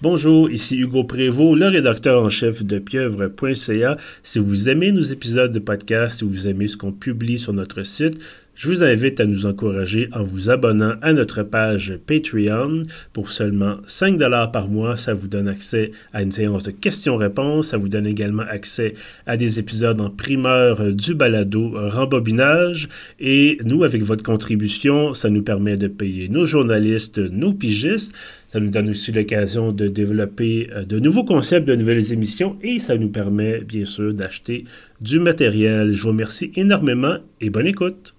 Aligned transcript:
Bonjour, 0.00 0.48
ici 0.48 0.76
Hugo 0.76 1.02
Prévost, 1.02 1.58
le 1.58 1.66
rédacteur 1.66 2.22
en 2.22 2.28
chef 2.28 2.62
de 2.62 2.78
pieuvre.ca. 2.78 3.96
Si 4.22 4.38
vous 4.38 4.68
aimez 4.68 4.92
nos 4.92 5.02
épisodes 5.02 5.50
de 5.50 5.58
podcast, 5.58 6.20
si 6.20 6.24
vous 6.24 6.46
aimez 6.46 6.68
ce 6.68 6.76
qu'on 6.76 6.92
publie 6.92 7.36
sur 7.36 7.52
notre 7.52 7.82
site, 7.82 8.16
je 8.58 8.66
vous 8.66 8.82
invite 8.82 9.20
à 9.20 9.24
nous 9.24 9.46
encourager 9.46 10.08
en 10.12 10.24
vous 10.24 10.50
abonnant 10.50 10.94
à 11.00 11.12
notre 11.12 11.44
page 11.44 11.96
Patreon. 12.08 12.82
Pour 13.12 13.30
seulement 13.30 13.76
5 13.86 14.18
dollars 14.18 14.50
par 14.50 14.66
mois, 14.66 14.96
ça 14.96 15.14
vous 15.14 15.28
donne 15.28 15.46
accès 15.46 15.92
à 16.12 16.24
une 16.24 16.32
séance 16.32 16.64
de 16.64 16.72
questions-réponses. 16.72 17.68
Ça 17.68 17.76
vous 17.76 17.88
donne 17.88 18.08
également 18.08 18.42
accès 18.42 18.94
à 19.26 19.36
des 19.36 19.60
épisodes 19.60 20.00
en 20.00 20.10
primeur 20.10 20.92
du 20.92 21.14
balado 21.14 21.70
Rembobinage. 21.72 22.88
Et 23.20 23.58
nous, 23.64 23.84
avec 23.84 24.02
votre 24.02 24.24
contribution, 24.24 25.14
ça 25.14 25.30
nous 25.30 25.42
permet 25.42 25.76
de 25.76 25.86
payer 25.86 26.28
nos 26.28 26.44
journalistes, 26.44 27.18
nos 27.18 27.52
pigistes. 27.52 28.16
Ça 28.48 28.58
nous 28.58 28.70
donne 28.70 28.90
aussi 28.90 29.12
l'occasion 29.12 29.70
de 29.70 29.86
développer 29.86 30.68
euh, 30.74 30.84
de 30.84 30.98
nouveaux 30.98 31.24
concepts, 31.24 31.68
de 31.68 31.76
nouvelles 31.76 32.12
émissions 32.12 32.58
et 32.62 32.80
ça 32.80 32.96
nous 32.96 33.10
permet 33.10 33.58
bien 33.58 33.84
sûr 33.84 34.12
d'acheter 34.12 34.64
du 35.00 35.20
matériel. 35.20 35.92
Je 35.92 36.02
vous 36.02 36.08
remercie 36.08 36.50
énormément 36.56 37.18
et 37.40 37.50
bonne 37.50 37.66
écoute. 37.68 38.14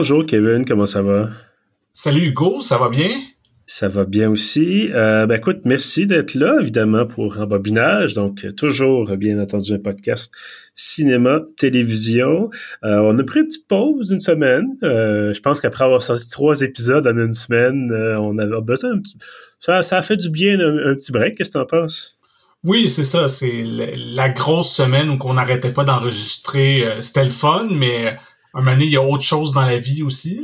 Bonjour 0.00 0.24
Kevin, 0.24 0.64
comment 0.64 0.86
ça 0.86 1.02
va? 1.02 1.28
Salut 1.92 2.28
Hugo, 2.28 2.62
ça 2.62 2.78
va 2.78 2.88
bien? 2.88 3.10
Ça 3.66 3.86
va 3.86 4.06
bien 4.06 4.30
aussi. 4.30 4.88
Euh, 4.94 5.26
ben 5.26 5.34
écoute, 5.34 5.58
merci 5.66 6.06
d'être 6.06 6.32
là, 6.32 6.56
évidemment, 6.58 7.04
pour 7.04 7.34
Rembobinage. 7.34 8.14
Donc, 8.14 8.46
toujours, 8.56 9.14
bien 9.18 9.38
entendu, 9.38 9.74
un 9.74 9.78
podcast 9.78 10.32
cinéma, 10.74 11.40
télévision. 11.58 12.48
Euh, 12.82 12.96
on 13.00 13.18
a 13.18 13.24
pris 13.24 13.40
une 13.40 13.46
petite 13.48 13.68
pause 13.68 14.08
d'une 14.08 14.20
semaine. 14.20 14.68
Euh, 14.82 15.34
je 15.34 15.40
pense 15.40 15.60
qu'après 15.60 15.84
avoir 15.84 16.02
sorti 16.02 16.30
trois 16.30 16.62
épisodes 16.62 17.06
en 17.06 17.18
une 17.18 17.34
semaine, 17.34 17.92
on 17.92 18.38
avait 18.38 18.62
besoin... 18.62 18.92
Ça, 19.58 19.82
ça 19.82 19.98
a 19.98 20.02
fait 20.02 20.16
du 20.16 20.30
bien 20.30 20.58
un, 20.60 20.94
petit 20.94 21.12
break. 21.12 21.36
Qu'est-ce 21.36 21.50
que 21.50 21.58
t'en 21.58 21.66
penses? 21.66 22.16
Oui, 22.64 22.88
c'est 22.88 23.04
ça. 23.04 23.28
C'est 23.28 23.64
la 23.66 24.30
grosse 24.30 24.74
semaine 24.74 25.10
où 25.10 25.18
on 25.26 25.34
n'arrêtait 25.34 25.74
pas 25.74 25.84
d'enregistrer. 25.84 26.86
C'était 27.00 27.24
le 27.24 27.28
fun, 27.28 27.68
mais 27.70 28.16
un 28.54 28.60
moment 28.60 28.72
donné, 28.72 28.86
il 28.86 28.92
y 28.92 28.96
a 28.96 29.02
autre 29.02 29.24
chose 29.24 29.52
dans 29.52 29.64
la 29.64 29.78
vie 29.78 30.02
aussi. 30.02 30.40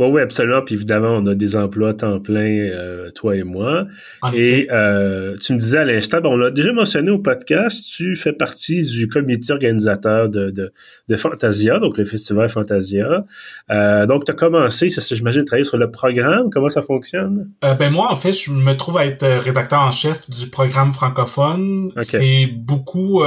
Oui, 0.00 0.06
oui, 0.08 0.22
absolument. 0.22 0.62
Puis 0.62 0.76
évidemment, 0.76 1.18
on 1.20 1.26
a 1.26 1.34
des 1.34 1.56
emplois 1.56 1.90
à 1.90 1.94
temps 1.94 2.20
plein, 2.20 2.40
euh, 2.40 3.10
toi 3.10 3.36
et 3.36 3.42
moi. 3.42 3.84
et 4.32 4.66
euh, 4.70 5.36
tu 5.38 5.52
me 5.52 5.58
disais 5.58 5.78
à 5.78 5.84
l'instant, 5.84 6.22
bon, 6.22 6.32
on 6.32 6.36
l'a 6.38 6.50
déjà 6.50 6.72
mentionné 6.72 7.10
au 7.10 7.18
podcast, 7.18 7.84
tu 7.96 8.16
fais 8.16 8.32
partie 8.32 8.82
du 8.84 9.08
comité 9.08 9.52
organisateur 9.52 10.30
de, 10.30 10.50
de, 10.50 10.72
de 11.08 11.16
Fantasia, 11.16 11.78
donc 11.80 11.98
le 11.98 12.06
festival 12.06 12.48
Fantasia. 12.48 13.26
Euh, 13.70 14.06
donc, 14.06 14.24
tu 14.24 14.30
as 14.30 14.34
commencé, 14.34 14.88
j'imagine, 14.88 15.44
travailler 15.44 15.66
sur 15.66 15.76
le 15.76 15.90
programme. 15.90 16.48
Comment 16.50 16.70
ça 16.70 16.80
fonctionne? 16.80 17.50
ben 17.60 17.90
moi, 17.90 18.10
en 18.10 18.16
fait, 18.16 18.32
je 18.32 18.52
me 18.52 18.72
trouve 18.74 18.96
à 18.96 19.04
être 19.04 19.26
rédacteur 19.26 19.80
en 19.80 19.90
chef 19.90 20.30
du 20.30 20.46
programme 20.46 20.92
francophone. 20.92 21.92
C'est 22.00 22.46
beaucoup 22.46 23.22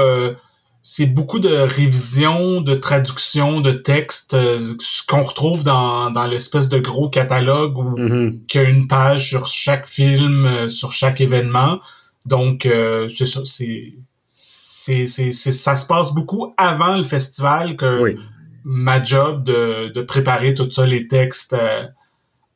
c'est 0.85 1.05
beaucoup 1.05 1.39
de 1.39 1.49
révisions, 1.49 2.59
de 2.59 2.75
traductions, 2.75 3.61
de 3.61 3.71
textes, 3.71 4.33
euh, 4.33 4.59
ce 4.79 5.01
qu'on 5.07 5.23
retrouve 5.23 5.63
dans, 5.63 6.11
dans 6.11 6.27
l'espèce 6.27 6.67
de 6.67 6.77
gros 6.77 7.09
catalogue 7.09 7.77
où 7.77 7.97
mm-hmm. 7.97 8.39
il 8.53 8.55
y 8.55 8.59
a 8.59 8.63
une 8.63 8.89
page 8.89 9.29
sur 9.29 9.47
chaque 9.47 9.87
film, 9.87 10.45
euh, 10.45 10.67
sur 10.67 10.91
chaque 10.91 11.21
événement. 11.21 11.79
Donc, 12.25 12.65
euh, 12.65 13.07
c'est 13.07 13.25
ça, 13.25 13.39
c'est, 13.45 13.93
c'est, 14.27 15.05
c'est, 15.05 15.31
ça 15.31 15.77
se 15.77 15.85
passe 15.85 16.13
beaucoup 16.13 16.53
avant 16.57 16.97
le 16.97 17.05
festival 17.05 17.77
que 17.77 18.15
ma 18.65 19.01
job 19.01 19.43
de, 19.43 19.87
de 19.87 20.01
préparer 20.01 20.53
tout 20.53 20.69
ça, 20.69 20.85
les 20.85 21.07
textes 21.07 21.55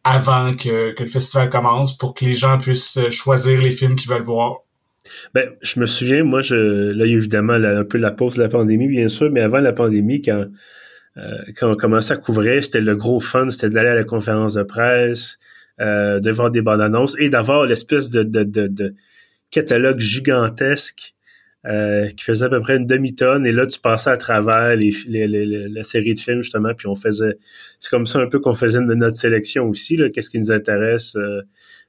avant 0.03 0.53
que, 0.53 0.91
que 0.91 1.03
le 1.03 1.09
festival 1.09 1.49
commence 1.49 1.97
pour 1.97 2.13
que 2.13 2.25
les 2.25 2.33
gens 2.33 2.57
puissent 2.57 2.99
choisir 3.09 3.59
les 3.59 3.71
films 3.71 3.95
qu'ils 3.95 4.09
veulent 4.09 4.21
voir. 4.21 4.57
Ben, 5.33 5.51
je 5.61 5.79
me 5.79 5.85
souviens, 5.85 6.23
moi, 6.23 6.41
je, 6.41 6.91
là, 6.91 7.05
il 7.05 7.11
y 7.11 7.13
a 7.13 7.17
évidemment 7.17 7.53
un 7.53 7.83
peu 7.83 7.97
la 7.97 8.11
pause 8.11 8.35
de 8.35 8.43
la 8.43 8.49
pandémie, 8.49 8.87
bien 8.87 9.07
sûr, 9.07 9.31
mais 9.31 9.41
avant 9.41 9.59
la 9.59 9.73
pandémie, 9.73 10.21
quand, 10.21 10.45
euh, 11.17 11.37
quand 11.55 11.71
on 11.71 11.75
commençait 11.75 12.13
à 12.13 12.17
couvrir, 12.17 12.63
c'était 12.63 12.81
le 12.81 12.95
gros 12.95 13.19
fun, 13.19 13.47
c'était 13.49 13.69
d'aller 13.69 13.89
à 13.89 13.95
la 13.95 14.03
conférence 14.03 14.55
de 14.55 14.63
presse, 14.63 15.37
euh, 15.79 16.19
de 16.19 16.31
voir 16.31 16.51
des 16.51 16.61
bandes 16.61 16.81
annonces 16.81 17.15
et 17.19 17.29
d'avoir 17.29 17.65
l'espèce 17.65 18.09
de, 18.09 18.23
de, 18.23 18.43
de, 18.43 18.95
catalogue 19.51 19.99
gigantesque 19.99 21.13
euh, 21.65 22.07
qui 22.09 22.23
faisait 22.23 22.45
à 22.45 22.49
peu 22.49 22.59
près 22.61 22.77
une 22.77 22.85
demi-tonne. 22.85 23.45
Et 23.45 23.51
là, 23.51 23.65
tu 23.65 23.79
passais 23.79 24.09
à 24.09 24.17
travers 24.17 24.75
les, 24.75 24.91
la 25.07 25.83
série 25.83 26.13
de 26.13 26.19
films, 26.19 26.41
justement, 26.41 26.73
puis 26.73 26.87
on 26.87 26.95
faisait... 26.95 27.37
C'est 27.79 27.89
comme 27.89 28.05
ça 28.05 28.19
un 28.19 28.27
peu 28.27 28.39
qu'on 28.39 28.55
faisait 28.55 28.81
notre 28.81 29.15
sélection 29.15 29.69
aussi, 29.69 29.99
qu'est-ce 30.13 30.29
qui 30.29 30.39
nous 30.39 30.51
intéresse. 30.51 31.15
Euh, 31.15 31.41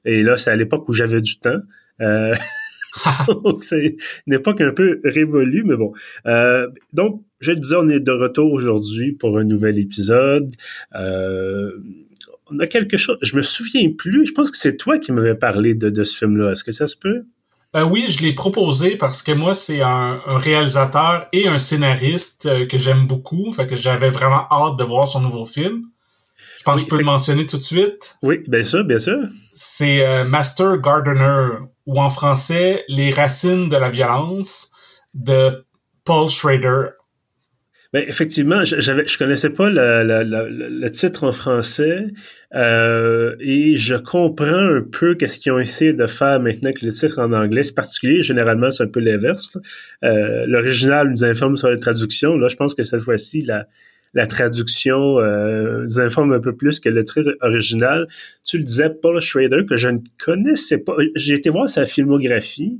et 0.05 0.23
là, 0.23 0.37
c'est 0.37 0.51
à 0.51 0.55
l'époque 0.55 0.87
où 0.87 0.93
j'avais 0.93 1.21
du 1.21 1.39
temps. 1.39 1.59
Donc, 3.43 3.63
c'est 3.63 3.95
une 4.27 4.33
époque 4.33 4.61
un 4.61 4.71
peu 4.71 5.01
révolue, 5.03 5.63
mais 5.65 5.75
bon. 5.75 5.93
Euh, 6.25 6.67
donc, 6.93 7.23
je 7.39 7.51
le 7.51 7.59
disais, 7.59 7.75
on 7.77 7.87
est 7.87 7.99
de 7.99 8.11
retour 8.11 8.51
aujourd'hui 8.51 9.13
pour 9.13 9.37
un 9.37 9.43
nouvel 9.43 9.79
épisode. 9.79 10.53
Euh, 10.95 11.71
on 12.51 12.59
a 12.59 12.67
quelque 12.67 12.97
chose. 12.97 13.17
Je 13.21 13.35
me 13.35 13.41
souviens 13.41 13.89
plus. 13.95 14.25
Je 14.25 14.31
pense 14.33 14.51
que 14.51 14.57
c'est 14.57 14.75
toi 14.75 14.97
qui 14.97 15.11
m'avais 15.11 15.35
parlé 15.35 15.75
de, 15.75 16.03
ce 16.03 16.17
film-là. 16.17 16.51
Est-ce 16.51 16.63
que 16.63 16.71
ça 16.71 16.87
se 16.87 16.95
peut? 16.95 17.23
Ben 17.71 17.85
oui, 17.85 18.05
je 18.09 18.23
l'ai 18.23 18.33
proposé 18.33 18.95
parce 18.95 19.21
que 19.21 19.31
moi, 19.31 19.53
c'est 19.53 19.81
un, 19.81 20.19
réalisateur 20.25 21.27
et 21.31 21.47
un 21.47 21.59
scénariste 21.59 22.47
euh, 22.47 22.65
que 22.65 22.79
j'aime 22.79 23.05
beaucoup. 23.05 23.51
Fait 23.53 23.67
que 23.67 23.75
j'avais 23.75 24.09
vraiment 24.09 24.47
hâte 24.51 24.77
de 24.77 24.83
voir 24.83 25.07
son 25.07 25.21
nouveau 25.21 25.45
film. 25.45 25.83
Je 26.57 26.63
pense 26.63 26.77
que 26.77 26.81
je 26.81 26.89
peux 26.89 26.97
le 26.97 27.05
mentionner 27.05 27.45
tout 27.45 27.57
de 27.57 27.61
suite. 27.61 28.17
Oui, 28.23 28.39
bien 28.47 28.63
sûr, 28.63 28.83
bien 28.83 28.99
sûr. 28.99 29.19
C'est 29.53 30.25
Master 30.25 30.77
Gardener 30.77 31.51
ou 31.89 31.99
en 31.99 32.11
français 32.11 32.85
Les 32.87 33.09
racines 33.09 33.67
de 33.67 33.75
la 33.75 33.89
violence 33.89 34.71
de 35.15 35.65
Paul 36.05 36.29
Schrader. 36.29 36.89
Ben, 37.91 38.05
effectivement, 38.07 38.63
je, 38.63 38.79
je 38.79 39.17
connaissais 39.17 39.49
pas 39.49 39.71
le, 39.71 40.87
titre 40.89 41.23
en 41.23 41.31
français 41.31 42.05
euh, 42.53 43.35
et 43.39 43.75
je 43.75 43.95
comprends 43.95 44.77
un 44.77 44.83
peu 44.83 45.15
qu'est-ce 45.15 45.39
qu'ils 45.39 45.51
ont 45.51 45.57
essayé 45.57 45.93
de 45.93 46.05
faire 46.05 46.39
maintenant 46.39 46.71
que 46.71 46.85
le 46.85 46.91
titre 46.91 47.17
en 47.17 47.33
anglais. 47.33 47.63
C'est 47.63 47.73
particulier, 47.73 48.21
généralement 48.21 48.69
c'est 48.69 48.83
un 48.83 48.87
peu 48.87 48.99
l'inverse. 48.99 49.57
Euh, 50.03 50.45
l'original 50.45 51.09
nous 51.09 51.25
informe 51.25 51.57
sur 51.57 51.69
la 51.69 51.77
traduction. 51.77 52.37
Là, 52.37 52.49
je 52.49 52.55
pense 52.55 52.75
que 52.75 52.83
cette 52.83 53.01
fois-ci, 53.01 53.41
la, 53.41 53.65
la 54.13 54.27
traduction 54.27 55.19
euh, 55.19 55.83
nous 55.83 55.99
informe 55.99 56.33
un 56.33 56.39
peu 56.39 56.55
plus 56.55 56.79
que 56.79 56.89
le 56.89 57.03
titre 57.03 57.37
original. 57.41 58.07
Tu 58.43 58.57
le 58.57 58.63
disais, 58.63 58.89
Paul 58.89 59.19
Schrader, 59.21 59.65
que 59.67 59.77
je 59.77 59.89
ne 59.89 59.99
connaissais 60.23 60.77
pas. 60.77 60.93
J'ai 61.15 61.35
été 61.35 61.49
voir 61.49 61.69
sa 61.69 61.85
filmographie. 61.85 62.79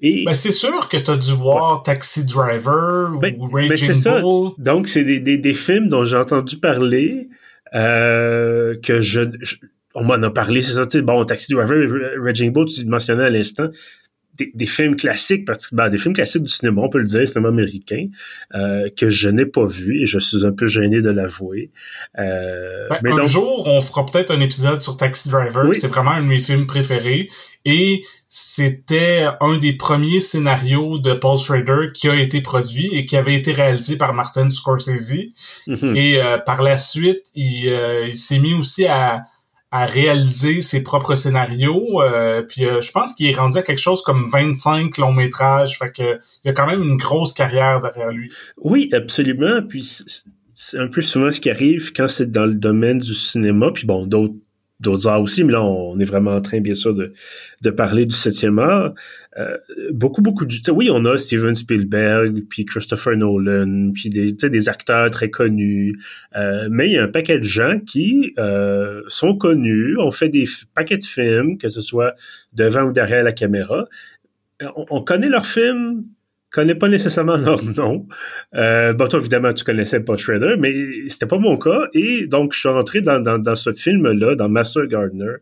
Et... 0.00 0.24
Ben, 0.24 0.34
c'est 0.34 0.52
sûr 0.52 0.88
que 0.88 0.96
tu 0.96 1.10
as 1.10 1.16
dû 1.16 1.32
voir 1.32 1.82
Taxi 1.82 2.24
Driver 2.24 3.10
ou 3.14 3.18
ben, 3.18 3.36
ben, 3.52 3.68
Raging 3.68 4.20
Bull. 4.20 4.52
Donc, 4.58 4.86
c'est 4.86 5.02
des, 5.02 5.18
des, 5.18 5.38
des, 5.38 5.54
films 5.54 5.88
dont 5.88 6.04
j'ai 6.04 6.16
entendu 6.16 6.56
parler, 6.58 7.28
euh, 7.74 8.76
que 8.80 9.00
je, 9.00 9.22
on 9.94 10.04
m'en 10.04 10.22
a 10.22 10.30
parlé, 10.30 10.62
c'est 10.62 10.74
ça, 10.74 10.86
tu 10.86 10.98
sais, 10.98 11.02
bon, 11.02 11.24
Taxi 11.24 11.52
Driver, 11.52 11.76
Raging 12.22 12.52
Bull, 12.52 12.66
tu 12.66 12.84
le 12.84 12.88
mentionnais 12.88 13.24
à 13.24 13.30
l'instant, 13.30 13.68
des, 14.54 14.66
films 14.66 14.96
classiques, 14.96 15.48
ben, 15.72 15.88
des 15.88 15.98
films 15.98 16.14
classiques 16.14 16.42
du 16.42 16.50
cinéma, 16.50 16.82
on 16.82 16.88
peut 16.88 16.98
le 16.98 17.04
dire, 17.04 17.26
cinéma 17.26 17.48
américain, 17.48 18.06
euh, 18.54 18.88
que 18.96 19.08
je 19.08 19.28
n'ai 19.28 19.46
pas 19.46 19.66
vu 19.66 20.02
et 20.02 20.06
je 20.06 20.18
suis 20.18 20.46
un 20.46 20.52
peu 20.52 20.66
gêné 20.66 21.00
de 21.00 21.10
l'avouer. 21.10 21.70
Euh, 22.18 22.88
ben, 22.88 22.98
mais 23.02 23.12
un 23.12 23.24
jour, 23.24 23.66
on 23.66 23.80
fera 23.80 24.06
peut-être 24.06 24.30
un 24.30 24.40
épisode 24.40 24.80
sur 24.80 24.96
Taxi 24.96 25.28
Driver. 25.28 25.70
C'est 25.74 25.88
vraiment 25.88 26.12
un 26.12 26.22
de 26.22 26.26
mes 26.26 26.38
films 26.38 26.66
préférés. 26.66 27.28
Et 27.64 28.02
c'était 28.28 29.26
un 29.40 29.58
des 29.58 29.72
premiers 29.72 30.20
scénarios 30.20 30.98
de 30.98 31.12
Paul 31.14 31.38
Schrader 31.38 31.88
qui 31.92 32.08
a 32.08 32.14
été 32.14 32.40
produit 32.40 32.88
et 32.92 33.04
qui 33.04 33.16
avait 33.16 33.34
été 33.34 33.52
réalisé 33.52 33.96
par 33.96 34.14
Martin 34.14 34.48
Scorsese. 34.48 35.32
Mm-hmm. 35.66 35.96
Et 35.96 36.22
euh, 36.22 36.38
par 36.38 36.62
la 36.62 36.76
suite, 36.76 37.26
il, 37.34 37.74
il 38.06 38.14
s'est 38.16 38.38
mis 38.38 38.54
aussi 38.54 38.86
à 38.86 39.22
à 39.70 39.86
réaliser 39.86 40.60
ses 40.60 40.82
propres 40.82 41.14
scénarios. 41.14 42.02
Euh, 42.02 42.42
puis 42.42 42.64
euh, 42.64 42.80
je 42.80 42.90
pense 42.90 43.14
qu'il 43.14 43.26
est 43.26 43.36
rendu 43.36 43.58
à 43.58 43.62
quelque 43.62 43.80
chose 43.80 44.02
comme 44.02 44.28
25 44.30 44.96
longs 44.98 45.12
métrages. 45.12 45.78
Fait 45.78 45.92
que 45.92 46.18
il 46.44 46.50
a 46.50 46.52
quand 46.52 46.66
même 46.66 46.82
une 46.82 46.96
grosse 46.96 47.32
carrière 47.32 47.80
derrière 47.80 48.10
lui. 48.10 48.30
Oui, 48.56 48.88
absolument. 48.92 49.62
Puis 49.68 49.86
c'est 50.54 50.78
un 50.78 50.88
peu 50.88 51.02
souvent 51.02 51.30
ce 51.30 51.40
qui 51.40 51.50
arrive 51.50 51.92
quand 51.92 52.08
c'est 52.08 52.30
dans 52.30 52.46
le 52.46 52.54
domaine 52.54 52.98
du 52.98 53.14
cinéma. 53.14 53.70
Puis 53.72 53.86
bon, 53.86 54.06
d'autres 54.06 54.34
d'autres 54.80 55.08
arts 55.08 55.20
aussi, 55.20 55.42
mais 55.42 55.52
là, 55.52 55.62
on 55.62 55.98
est 55.98 56.04
vraiment 56.04 56.30
en 56.30 56.40
train, 56.40 56.60
bien 56.60 56.74
sûr, 56.74 56.94
de, 56.94 57.12
de 57.62 57.70
parler 57.70 58.06
du 58.06 58.14
septième 58.14 58.58
art. 58.58 58.94
Euh, 59.36 59.56
beaucoup, 59.92 60.22
beaucoup 60.22 60.44
de... 60.44 60.70
Oui, 60.70 60.88
on 60.90 61.04
a 61.04 61.16
Steven 61.16 61.54
Spielberg, 61.54 62.44
puis 62.48 62.64
Christopher 62.64 63.16
Nolan, 63.16 63.90
puis 63.92 64.08
des, 64.08 64.32
des 64.32 64.68
acteurs 64.68 65.10
très 65.10 65.30
connus, 65.30 65.94
euh, 66.36 66.68
mais 66.70 66.88
il 66.88 66.92
y 66.92 66.98
a 66.98 67.04
un 67.04 67.08
paquet 67.08 67.38
de 67.38 67.44
gens 67.44 67.80
qui 67.80 68.34
euh, 68.38 69.02
sont 69.08 69.36
connus, 69.36 69.98
ont 69.98 70.12
fait 70.12 70.28
des 70.28 70.44
paquets 70.74 70.98
de 70.98 71.04
films, 71.04 71.58
que 71.58 71.68
ce 71.68 71.80
soit 71.80 72.14
devant 72.52 72.84
ou 72.84 72.92
derrière 72.92 73.24
la 73.24 73.32
caméra. 73.32 73.86
On, 74.60 74.86
on 74.90 75.02
connaît 75.02 75.28
leurs 75.28 75.46
films, 75.46 76.04
connais 76.50 76.74
pas 76.74 76.88
nécessairement 76.88 77.36
leur 77.46 77.62
nom. 77.62 78.06
Euh, 78.54 78.92
bon, 78.92 79.06
toi, 79.06 79.20
évidemment, 79.20 79.52
tu 79.52 79.64
connaissais 79.64 80.00
Paul 80.00 80.16
Schrader, 80.16 80.56
mais 80.58 80.74
c'était 81.08 81.26
pas 81.26 81.38
mon 81.38 81.56
cas. 81.56 81.88
Et 81.94 82.26
donc, 82.26 82.54
je 82.54 82.60
suis 82.60 82.68
rentré 82.68 83.00
dans, 83.00 83.20
dans, 83.20 83.38
dans 83.38 83.54
ce 83.54 83.72
film-là, 83.72 84.34
dans 84.34 84.48
Master 84.48 84.86
Gardener, 84.86 85.36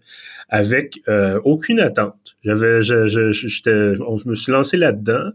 avec 0.48 1.00
euh, 1.08 1.40
aucune 1.44 1.80
attente. 1.80 2.36
J'avais, 2.44 2.82
je, 2.82 3.08
je, 3.08 3.32
je 3.32 4.28
me 4.28 4.34
suis 4.34 4.52
lancé 4.52 4.76
là-dedans 4.76 5.30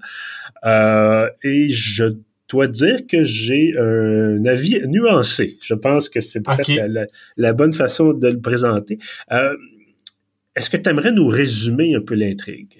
euh, 0.65 1.29
et 1.43 1.69
je 1.69 2.05
dois 2.49 2.67
dire 2.67 3.07
que 3.07 3.23
j'ai 3.23 3.73
un 3.77 4.43
avis 4.45 4.81
nuancé. 4.85 5.57
Je 5.61 5.73
pense 5.73 6.09
que 6.09 6.19
c'est 6.19 6.41
peut-être 6.41 6.69
la, 6.89 7.05
la, 7.37 7.53
bonne 7.53 7.71
façon 7.71 8.13
de 8.13 8.27
le 8.27 8.39
présenter. 8.39 8.99
Euh, 9.31 9.55
est-ce 10.55 10.69
que 10.69 10.77
tu 10.77 10.89
aimerais 10.89 11.13
nous 11.13 11.27
résumer 11.27 11.95
un 11.95 12.01
peu 12.01 12.13
l'intrigue? 12.13 12.75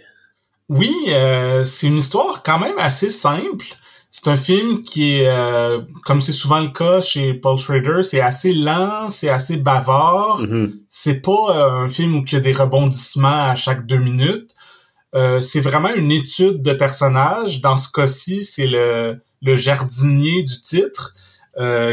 Oui, 0.72 0.96
euh, 1.10 1.66
c'est 1.66 1.88
une 1.88 1.98
histoire 1.98 2.44
quand 2.44 2.58
même 2.58 2.78
assez 2.78 3.10
simple. 3.10 3.66
C'est 4.10 4.30
un 4.30 4.38
film 4.38 4.84
qui 4.84 5.18
est, 5.18 5.28
euh, 5.28 5.82
comme 6.06 6.22
c'est 6.22 6.32
souvent 6.32 6.60
le 6.60 6.70
cas 6.70 7.02
chez 7.02 7.34
Paul 7.34 7.58
Schrader, 7.58 8.04
c'est 8.04 8.22
assez 8.22 8.54
lent, 8.54 9.10
c'est 9.10 9.30
assez 9.30 9.58
bavard. 9.58 10.42
Mm-hmm. 10.44 10.72
C'est 10.88 11.22
pas 11.22 11.32
euh, 11.32 11.84
un 11.84 11.88
film 11.90 12.16
où 12.16 12.24
il 12.26 12.32
y 12.32 12.36
a 12.38 12.40
des 12.40 12.54
rebondissements 12.54 13.50
à 13.50 13.56
chaque 13.56 13.86
deux 13.86 14.00
minutes. 14.00 14.56
c'est 15.42 15.60
vraiment 15.60 15.94
une 15.94 16.12
étude 16.12 16.62
de 16.62 16.72
personnage. 16.72 17.60
Dans 17.60 17.76
ce 17.76 17.92
cas-ci, 17.92 18.44
c'est 18.44 18.68
le, 18.68 19.22
le 19.42 19.56
jardinier 19.58 20.44
du 20.44 20.62
titre. 20.62 21.14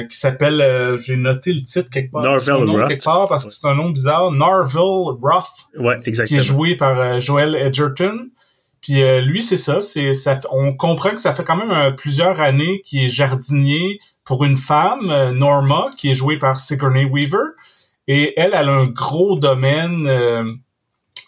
qui 0.08 0.16
s'appelle, 0.16 0.96
j'ai 0.98 1.16
noté 1.16 1.52
le 1.52 1.62
titre 1.62 1.90
quelque 1.90 2.12
part, 2.12 2.22
nom 2.64 2.86
quelque 2.86 3.02
part 3.02 3.26
parce 3.26 3.44
que 3.44 3.50
c'est 3.50 3.66
un 3.66 3.74
nom 3.74 3.90
bizarre, 3.90 4.30
Narville 4.30 5.18
Roth, 5.20 5.68
ouais, 5.78 5.98
qui 6.26 6.36
est 6.36 6.42
joué 6.42 6.76
par 6.76 7.18
Joel 7.18 7.56
Edgerton. 7.56 8.28
Puis 8.80 9.02
euh, 9.02 9.20
lui, 9.20 9.42
c'est 9.42 9.56
ça, 9.56 9.80
c'est 9.80 10.12
ça. 10.12 10.38
On 10.50 10.72
comprend 10.72 11.10
que 11.10 11.20
ça 11.20 11.34
fait 11.34 11.44
quand 11.44 11.56
même 11.56 11.70
euh, 11.70 11.90
plusieurs 11.90 12.40
années 12.40 12.80
qu'il 12.82 13.04
est 13.04 13.08
jardinier 13.08 13.98
pour 14.24 14.44
une 14.44 14.56
femme, 14.56 15.10
euh, 15.10 15.32
Norma, 15.32 15.90
qui 15.96 16.10
est 16.10 16.14
jouée 16.14 16.38
par 16.38 16.60
Sigourney 16.60 17.04
Weaver. 17.04 17.54
Et 18.06 18.34
elle, 18.36 18.52
elle 18.54 18.68
a 18.68 18.72
un 18.72 18.86
gros 18.86 19.36
domaine 19.36 20.08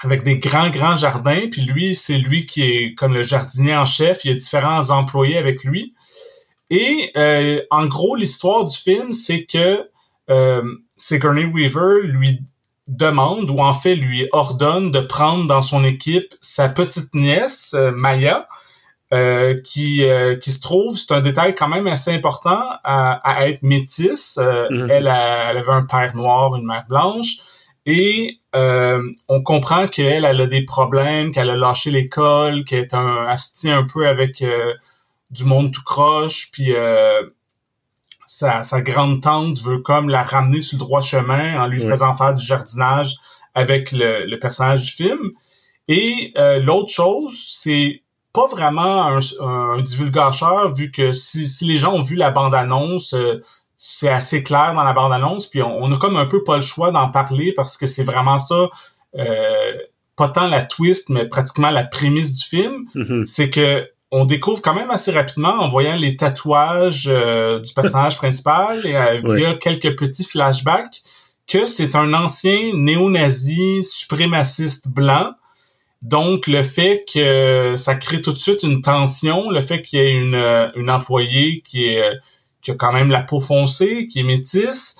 avec 0.02 0.22
des 0.22 0.38
grands, 0.38 0.70
grands 0.70 0.96
jardins. 0.96 1.42
Puis 1.50 1.60
lui, 1.60 1.94
c'est 1.94 2.16
lui 2.16 2.46
qui 2.46 2.62
est 2.62 2.94
comme 2.94 3.12
le 3.12 3.22
jardinier 3.22 3.76
en 3.76 3.84
chef. 3.84 4.24
Il 4.24 4.30
y 4.30 4.30
a 4.32 4.34
différents 4.34 4.88
employés 4.88 5.36
avec 5.36 5.62
lui. 5.64 5.94
Et 6.70 7.12
en 7.70 7.84
gros, 7.84 8.16
l'histoire 8.16 8.64
du 8.64 8.74
film, 8.74 9.12
c'est 9.12 9.44
que 9.44 9.90
Sigourney 10.96 11.44
Weaver 11.44 12.00
lui 12.04 12.40
demande 12.90 13.48
ou 13.50 13.60
en 13.60 13.72
fait 13.72 13.94
lui 13.94 14.28
ordonne 14.32 14.90
de 14.90 15.00
prendre 15.00 15.46
dans 15.46 15.62
son 15.62 15.84
équipe 15.84 16.34
sa 16.40 16.68
petite 16.68 17.14
nièce 17.14 17.72
euh, 17.74 17.92
Maya 17.92 18.48
euh, 19.14 19.60
qui 19.62 20.04
euh, 20.04 20.36
qui 20.36 20.50
se 20.50 20.60
trouve 20.60 20.96
c'est 20.96 21.14
un 21.14 21.20
détail 21.20 21.54
quand 21.54 21.68
même 21.68 21.86
assez 21.86 22.12
important 22.12 22.60
à, 22.84 23.46
être 23.46 23.62
métisse 23.62 24.38
mhm. 24.38 24.90
elle, 24.90 25.06
avait 25.06 25.62
un 25.68 25.84
père 25.84 26.16
noir 26.16 26.56
une 26.56 26.66
mère 26.66 26.84
blanche 26.88 27.36
et 27.86 28.38
on 28.52 29.42
comprend 29.44 29.86
qu'elle 29.86 30.24
elle 30.24 30.40
a 30.40 30.46
des 30.46 30.64
problèmes 30.64 31.30
qu'elle 31.30 31.50
a 31.50 31.56
lâché 31.56 31.92
l'école 31.92 32.64
qu'elle 32.64 32.80
est 32.80 32.94
un 32.94 33.28
un 33.28 33.82
peu 33.84 34.08
avec 34.08 34.44
du 35.30 35.44
monde 35.44 35.72
tout 35.72 35.84
croche 35.84 36.50
puis 36.52 36.74
sa, 38.30 38.80
grande 38.80 39.20
tante 39.20 39.60
veut 39.60 39.78
comme 39.78 40.08
la 40.08 40.22
ramener 40.22 40.60
sur 40.60 40.78
le 40.78 40.80
droit 40.80 41.02
chemin 41.02 41.60
en 41.60 41.66
lui 41.66 41.80
faisant 41.80 42.14
faire 42.14 42.34
du 42.34 42.44
jardinage 42.44 43.16
avec 43.54 43.90
le, 43.90 44.36
personnage 44.36 44.84
du 44.84 44.92
film. 44.92 45.32
Et 45.88 46.32
euh, 46.38 46.60
l'autre 46.60 46.90
chose, 46.90 47.36
c'est 47.48 48.02
pas 48.32 48.46
vraiment 48.46 49.08
un, 49.08 49.18
un, 49.40 49.82
divulgateur, 49.82 50.72
vu 50.72 50.92
que 50.92 51.10
si, 51.10 51.48
les 51.62 51.76
gens 51.76 51.92
ont 51.92 52.02
vu 52.02 52.14
la 52.14 52.30
bande-annonce, 52.30 53.14
euh, 53.14 53.40
c'est 53.76 54.08
assez 54.08 54.44
clair 54.44 54.74
dans 54.74 54.84
la 54.84 54.92
bande-annonce, 54.92 55.48
puis 55.48 55.62
on, 55.62 55.90
a 55.90 55.98
comme 55.98 56.16
un 56.16 56.26
peu 56.26 56.44
pas 56.44 56.54
le 56.54 56.62
choix 56.62 56.92
d'en 56.92 57.10
parler 57.10 57.52
parce 57.52 57.76
que 57.76 57.86
c'est 57.86 58.04
vraiment 58.04 58.38
ça, 58.38 58.68
euh, 59.18 59.72
pas 60.14 60.28
tant 60.28 60.46
la 60.46 60.62
twist, 60.62 61.08
mais 61.08 61.26
pratiquement 61.26 61.70
la 61.70 61.82
prémisse 61.82 62.32
du 62.34 62.44
film. 62.44 62.86
Mm-hmm. 62.94 63.24
C'est 63.24 63.50
que 63.50 63.88
on 64.10 64.24
découvre 64.24 64.60
quand 64.60 64.74
même 64.74 64.90
assez 64.90 65.12
rapidement 65.12 65.54
en 65.54 65.68
voyant 65.68 65.94
les 65.94 66.16
tatouages 66.16 67.08
euh, 67.08 67.60
du 67.60 67.72
personnage 67.72 68.16
principal 68.18 68.84
et 68.84 68.96
euh, 68.96 69.20
il 69.36 69.40
y 69.40 69.46
a 69.46 69.54
quelques 69.54 69.96
petits 69.96 70.24
flashbacks 70.24 71.02
que 71.46 71.66
c'est 71.66 71.96
un 71.96 72.14
ancien 72.14 72.72
néo-nazi 72.74 73.82
suprémaciste 73.82 74.88
blanc. 74.88 75.32
Donc 76.02 76.46
le 76.46 76.62
fait 76.62 77.04
que 77.12 77.74
ça 77.76 77.96
crée 77.96 78.22
tout 78.22 78.32
de 78.32 78.38
suite 78.38 78.62
une 78.62 78.82
tension, 78.82 79.50
le 79.50 79.60
fait 79.60 79.82
qu'il 79.82 79.98
y 79.98 80.02
ait 80.02 80.12
une, 80.12 80.34
euh, 80.34 80.68
une 80.76 80.90
employée 80.90 81.60
qui 81.62 81.86
est 81.86 82.12
qui 82.62 82.72
a 82.72 82.74
quand 82.74 82.92
même 82.92 83.10
la 83.10 83.22
peau 83.22 83.40
foncée, 83.40 84.06
qui 84.06 84.20
est 84.20 84.22
métisse, 84.22 84.96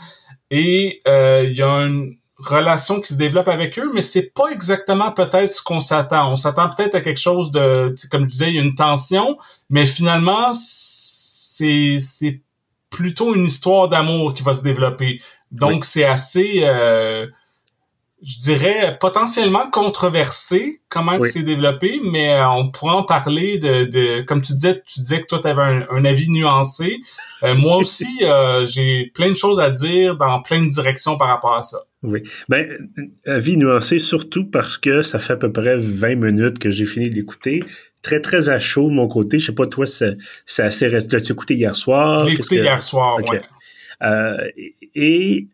et 0.50 1.02
il 1.06 1.52
y 1.52 1.60
a 1.60 1.68
une, 1.68 2.16
relation 2.42 3.00
qui 3.00 3.12
se 3.12 3.18
développe 3.18 3.48
avec 3.48 3.78
eux, 3.78 3.90
mais 3.94 4.02
c'est 4.02 4.32
pas 4.34 4.48
exactement 4.50 5.12
peut-être 5.12 5.50
ce 5.50 5.62
qu'on 5.62 5.80
s'attend. 5.80 6.32
On 6.32 6.36
s'attend 6.36 6.68
peut-être 6.68 6.94
à 6.94 7.00
quelque 7.00 7.20
chose 7.20 7.50
de, 7.50 7.94
comme 8.10 8.24
je 8.24 8.28
disais, 8.28 8.48
il 8.48 8.56
y 8.56 8.58
a 8.58 8.62
une 8.62 8.74
tension, 8.74 9.38
mais 9.68 9.86
finalement, 9.86 10.52
c'est 10.52 11.96
c'est 11.98 12.40
plutôt 12.90 13.34
une 13.34 13.44
histoire 13.44 13.88
d'amour 13.88 14.34
qui 14.34 14.42
va 14.42 14.54
se 14.54 14.62
développer. 14.62 15.20
Donc 15.52 15.84
c'est 15.84 16.04
assez, 16.04 16.62
euh, 16.64 17.26
je 18.22 18.38
dirais, 18.40 18.96
potentiellement 19.00 19.70
controversé 19.70 20.80
comment 20.88 21.18
c'est 21.24 21.42
développé, 21.42 22.00
mais 22.04 22.34
euh, 22.34 22.48
on 22.50 22.70
pourra 22.70 22.96
en 22.96 23.04
parler 23.04 23.58
de, 23.58 23.84
de, 23.84 24.22
comme 24.22 24.42
tu 24.42 24.52
disais, 24.52 24.82
tu 24.86 25.00
disais 25.00 25.20
que 25.20 25.26
toi 25.26 25.40
tu 25.40 25.48
avais 25.48 25.86
un, 25.90 26.04
avis 26.04 26.28
nuancé. 26.30 26.98
Euh, 27.42 27.54
moi 27.54 27.76
aussi, 27.78 28.22
j'ai 28.66 29.10
plein 29.14 29.30
de 29.30 29.36
choses 29.36 29.60
à 29.60 29.70
dire 29.70 30.16
dans 30.16 30.42
plein 30.42 30.62
de 30.62 30.68
directions 30.68 31.16
par 31.16 31.28
rapport 31.28 31.54
à 31.54 31.62
ça. 31.62 31.78
Oui. 32.02 32.22
Ben, 32.48 32.66
avis 33.26 33.56
nuancé, 33.56 33.98
surtout 33.98 34.44
parce 34.44 34.78
que 34.78 35.02
ça 35.02 35.18
fait 35.18 35.34
à 35.34 35.36
peu 35.36 35.52
près 35.52 35.76
20 35.76 36.14
minutes 36.16 36.58
que 36.58 36.70
j'ai 36.70 36.86
fini 36.86 37.10
d'écouter. 37.10 37.62
Très, 38.02 38.20
très 38.20 38.48
à 38.48 38.58
chaud 38.58 38.88
de 38.88 38.94
mon 38.94 39.08
côté. 39.08 39.38
Je 39.38 39.46
sais 39.46 39.52
pas, 39.52 39.66
toi, 39.66 39.84
c'est 39.86 40.16
assez. 40.62 40.88
L'as-tu 40.88 41.32
écouté 41.32 41.54
hier 41.54 41.76
soir? 41.76 42.26
J'ai 42.26 42.34
écouté 42.34 42.56
hier 42.56 42.82
soir, 42.82 43.18
ouais. 43.18 43.42
Euh, 44.02 44.48
et 44.94 45.46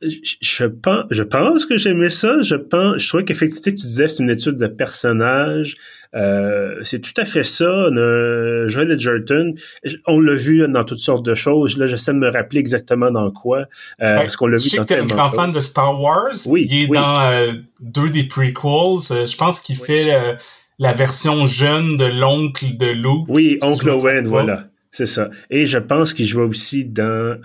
je 0.00 0.64
pense, 0.64 1.04
je 1.10 1.22
pense 1.22 1.66
que 1.66 1.76
j'aimais 1.76 2.10
ça. 2.10 2.40
Je 2.42 2.54
pense, 2.54 3.02
je 3.02 3.08
trouvais 3.08 3.24
qu'effectivement, 3.24 3.76
tu 3.76 3.84
disais 3.84 4.08
c'est 4.08 4.22
une 4.22 4.30
étude 4.30 4.56
de 4.56 4.66
personnage. 4.66 5.76
Euh, 6.14 6.76
c'est 6.82 7.00
tout 7.00 7.18
à 7.20 7.24
fait 7.24 7.42
ça. 7.42 7.64
Euh, 7.64 8.68
Joel 8.68 8.92
Edgerton, 8.92 9.54
on 10.06 10.20
l'a 10.20 10.34
vu 10.34 10.66
dans 10.68 10.84
toutes 10.84 11.00
sortes 11.00 11.24
de 11.24 11.34
choses. 11.34 11.76
Là, 11.78 11.86
j'essaie 11.86 12.12
de 12.12 12.18
me 12.18 12.30
rappeler 12.30 12.60
exactement 12.60 13.10
dans 13.10 13.30
quoi, 13.30 13.66
euh, 14.00 14.16
parce 14.16 14.36
qu'on 14.36 14.46
l'a 14.46 14.56
vu 14.56 14.70
dans 14.76 14.84
tellement 14.84 15.06
de 15.06 15.12
grand 15.12 15.30
fan 15.30 15.50
de 15.50 15.60
Star 15.60 16.00
Wars. 16.00 16.36
Oui, 16.46 16.66
il 16.70 16.84
est 16.84 16.86
dans 16.88 17.20
euh, 17.20 17.52
deux 17.80 18.08
des 18.08 18.24
prequels. 18.24 18.54
je 18.54 19.36
pense 19.36 19.60
qu'il 19.60 19.76
fait 19.76 20.38
la 20.78 20.92
version 20.92 21.44
jeune 21.44 21.96
de 21.96 22.06
l'oncle 22.06 22.76
de 22.76 22.86
Luke. 22.86 23.26
Oui, 23.28 23.58
oncle 23.62 23.90
Owen, 23.90 24.26
voilà. 24.26 24.64
C'est 24.90 25.06
ça. 25.06 25.28
Et 25.50 25.66
je 25.66 25.78
pense 25.78 26.14
qu'il 26.14 26.26
jouait 26.26 26.44
aussi 26.44 26.84
dans 26.84 27.36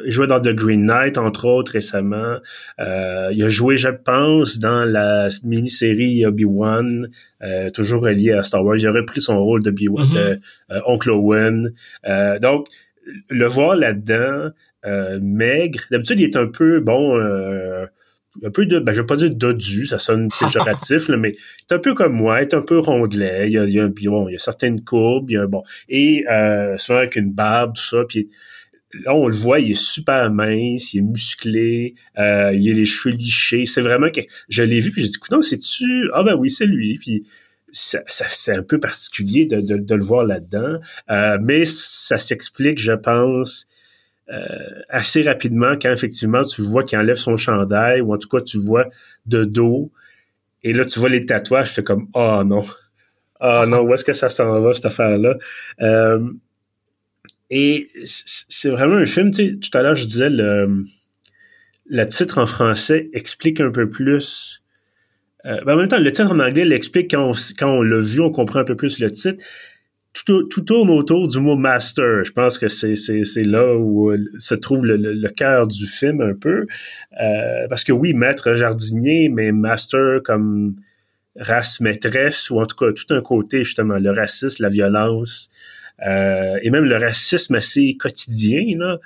euh, 0.00 0.06
il 0.06 0.12
jouait 0.12 0.26
dans 0.26 0.40
The 0.40 0.48
Green 0.48 0.84
Knight, 0.84 1.18
entre 1.18 1.46
autres, 1.46 1.72
récemment. 1.72 2.38
Euh, 2.78 3.30
il 3.32 3.42
a 3.42 3.48
joué, 3.48 3.76
je 3.76 3.88
pense, 3.88 4.58
dans 4.58 4.84
la 4.84 5.28
mini-série 5.44 6.24
Obi-Wan, 6.26 7.08
euh, 7.42 7.70
toujours 7.70 8.02
relié 8.02 8.32
à 8.32 8.42
Star 8.42 8.64
Wars. 8.64 8.76
Il 8.78 8.86
a 8.86 8.92
repris 8.92 9.20
son 9.20 9.38
rôle 9.38 9.62
de, 9.62 9.70
mm-hmm. 9.70 10.14
de 10.14 10.40
euh, 10.72 10.80
Oncle 10.86 11.10
Owen. 11.10 11.72
Euh, 12.06 12.38
donc, 12.38 12.68
le 13.28 13.46
voir 13.46 13.76
là-dedans, 13.76 14.50
maigre, 15.20 15.80
d'habitude, 15.90 16.20
il 16.20 16.24
est 16.24 16.36
un 16.36 16.46
peu, 16.46 16.80
bon 16.80 17.18
un 18.44 18.50
peu 18.50 18.66
de, 18.66 18.78
ben, 18.78 18.92
je 18.92 19.00
vais 19.00 19.06
pas 19.06 19.16
dire 19.16 19.30
dodu, 19.30 19.86
ça 19.86 19.98
sonne 19.98 20.28
péjoratif, 20.38 21.08
là, 21.08 21.16
mais 21.16 21.32
c'est 21.68 21.74
un 21.74 21.78
peu 21.78 21.94
comme 21.94 22.12
moi, 22.12 22.40
est 22.42 22.54
un 22.54 22.62
peu 22.62 22.78
rondelet, 22.78 23.48
il 23.48 23.52
y 23.52 23.58
a, 23.58 23.64
il 23.64 23.72
y 23.72 23.80
a, 23.80 23.88
bon, 23.88 24.28
il 24.28 24.32
y 24.32 24.36
a 24.36 24.38
certaines 24.38 24.82
courbes, 24.82 25.30
il 25.30 25.34
y 25.34 25.36
a, 25.36 25.46
bon, 25.46 25.62
et 25.88 26.24
euh, 26.30 26.76
souvent 26.78 26.98
avec 26.98 27.16
une 27.16 27.32
barbe, 27.32 27.74
tout 27.74 27.82
ça, 27.82 28.04
puis 28.08 28.30
là, 28.94 29.14
on 29.14 29.26
le 29.26 29.34
voit, 29.34 29.60
il 29.60 29.72
est 29.72 29.80
super 29.80 30.30
mince, 30.30 30.94
il 30.94 30.98
est 30.98 31.02
musclé, 31.02 31.94
euh, 32.18 32.52
il 32.54 32.70
a 32.70 32.74
les 32.74 32.86
cheveux 32.86 33.14
lichés, 33.14 33.66
c'est 33.66 33.80
vraiment 33.80 34.10
que, 34.10 34.20
je 34.48 34.62
l'ai 34.62 34.80
vu, 34.80 34.90
puis 34.90 35.02
j'ai 35.02 35.08
dit, 35.08 35.18
non, 35.30 35.42
c'est-tu, 35.42 36.10
ah 36.12 36.22
ben 36.22 36.34
oui, 36.34 36.50
c'est 36.50 36.66
lui, 36.66 36.98
puis 36.98 37.24
ça, 37.72 38.00
c'est 38.06 38.54
un 38.54 38.62
peu 38.62 38.80
particulier 38.80 39.46
de, 39.46 39.94
le 39.94 40.02
voir 40.02 40.26
là-dedans, 40.26 40.80
euh, 41.10 41.38
mais 41.40 41.64
ça 41.66 42.18
s'explique, 42.18 42.80
je 42.80 42.92
pense, 42.92 43.66
euh, 44.32 44.82
assez 44.88 45.22
rapidement 45.22 45.74
quand 45.80 45.90
effectivement 45.90 46.42
tu 46.42 46.62
vois 46.62 46.84
qu'il 46.84 46.96
enlève 46.96 47.16
son 47.16 47.36
chandail 47.36 48.00
ou 48.00 48.14
en 48.14 48.16
tout 48.16 48.28
cas 48.28 48.40
tu 48.40 48.58
vois 48.58 48.86
de 49.26 49.42
dos 49.42 49.90
et 50.62 50.72
là 50.72 50.84
tu 50.84 51.00
vois 51.00 51.08
les 51.08 51.26
tatouages, 51.26 51.72
fais 51.72 51.82
comme 51.82 52.06
oh 52.14 52.42
non, 52.46 52.64
oh 53.40 53.64
non, 53.66 53.80
où 53.80 53.92
est-ce 53.92 54.04
que 54.04 54.12
ça 54.12 54.28
s'en 54.28 54.60
va 54.60 54.72
cette 54.72 54.86
affaire-là 54.86 55.36
Et 57.50 57.90
c'est 58.04 58.70
vraiment 58.70 58.96
un 58.96 59.06
film, 59.06 59.30
tu 59.30 59.48
sais, 59.48 59.56
tout 59.56 59.76
à 59.76 59.82
l'heure 59.82 59.96
je 59.96 60.04
disais 60.04 60.30
le 60.30 60.84
le 61.86 62.04
titre 62.04 62.38
en 62.38 62.46
français 62.46 63.10
explique 63.12 63.60
un 63.60 63.70
peu 63.70 63.90
plus 63.90 64.62
ben, 65.42 65.62
en 65.66 65.76
même 65.76 65.88
temps, 65.88 65.98
le 65.98 66.12
titre 66.12 66.30
en 66.30 66.38
anglais 66.38 66.64
l'explique 66.64 67.10
quand 67.10 67.30
on, 67.30 67.32
quand 67.58 67.70
on 67.70 67.82
l'a 67.82 67.98
vu, 67.98 68.20
on 68.20 68.30
comprend 68.30 68.60
un 68.60 68.64
peu 68.64 68.76
plus 68.76 69.00
le 69.00 69.10
titre 69.10 69.42
tout, 70.12 70.44
tourne 70.62 70.90
autour 70.90 71.28
du 71.28 71.38
mot 71.38 71.56
master. 71.56 72.24
Je 72.24 72.32
pense 72.32 72.58
que 72.58 72.68
c'est, 72.68 72.94
là 73.44 73.76
où 73.76 74.10
euh, 74.10 74.18
se 74.38 74.54
trouve 74.54 74.84
le, 74.84 75.28
cœur 75.30 75.66
du 75.66 75.86
film 75.86 76.20
un 76.20 76.34
peu. 76.34 76.66
Euh, 77.20 77.68
parce 77.68 77.84
que 77.84 77.92
oui, 77.92 78.12
maître 78.14 78.54
jardinier, 78.54 79.28
mais 79.28 79.52
master 79.52 80.22
comme 80.24 80.76
race 81.36 81.80
maîtresse, 81.80 82.50
ou 82.50 82.60
en 82.60 82.66
tout 82.66 82.76
cas 82.76 82.92
tout 82.92 83.14
un 83.14 83.22
côté 83.22 83.64
justement, 83.64 83.98
le 83.98 84.10
racisme, 84.10 84.62
la 84.62 84.68
violence, 84.68 85.48
euh, 85.48 85.79
et 86.02 86.70
même 86.70 86.84
le 86.84 86.96
racisme 86.96 87.54
assez 87.54 87.96
quotidien. 87.98 88.64
Là. 88.78 88.98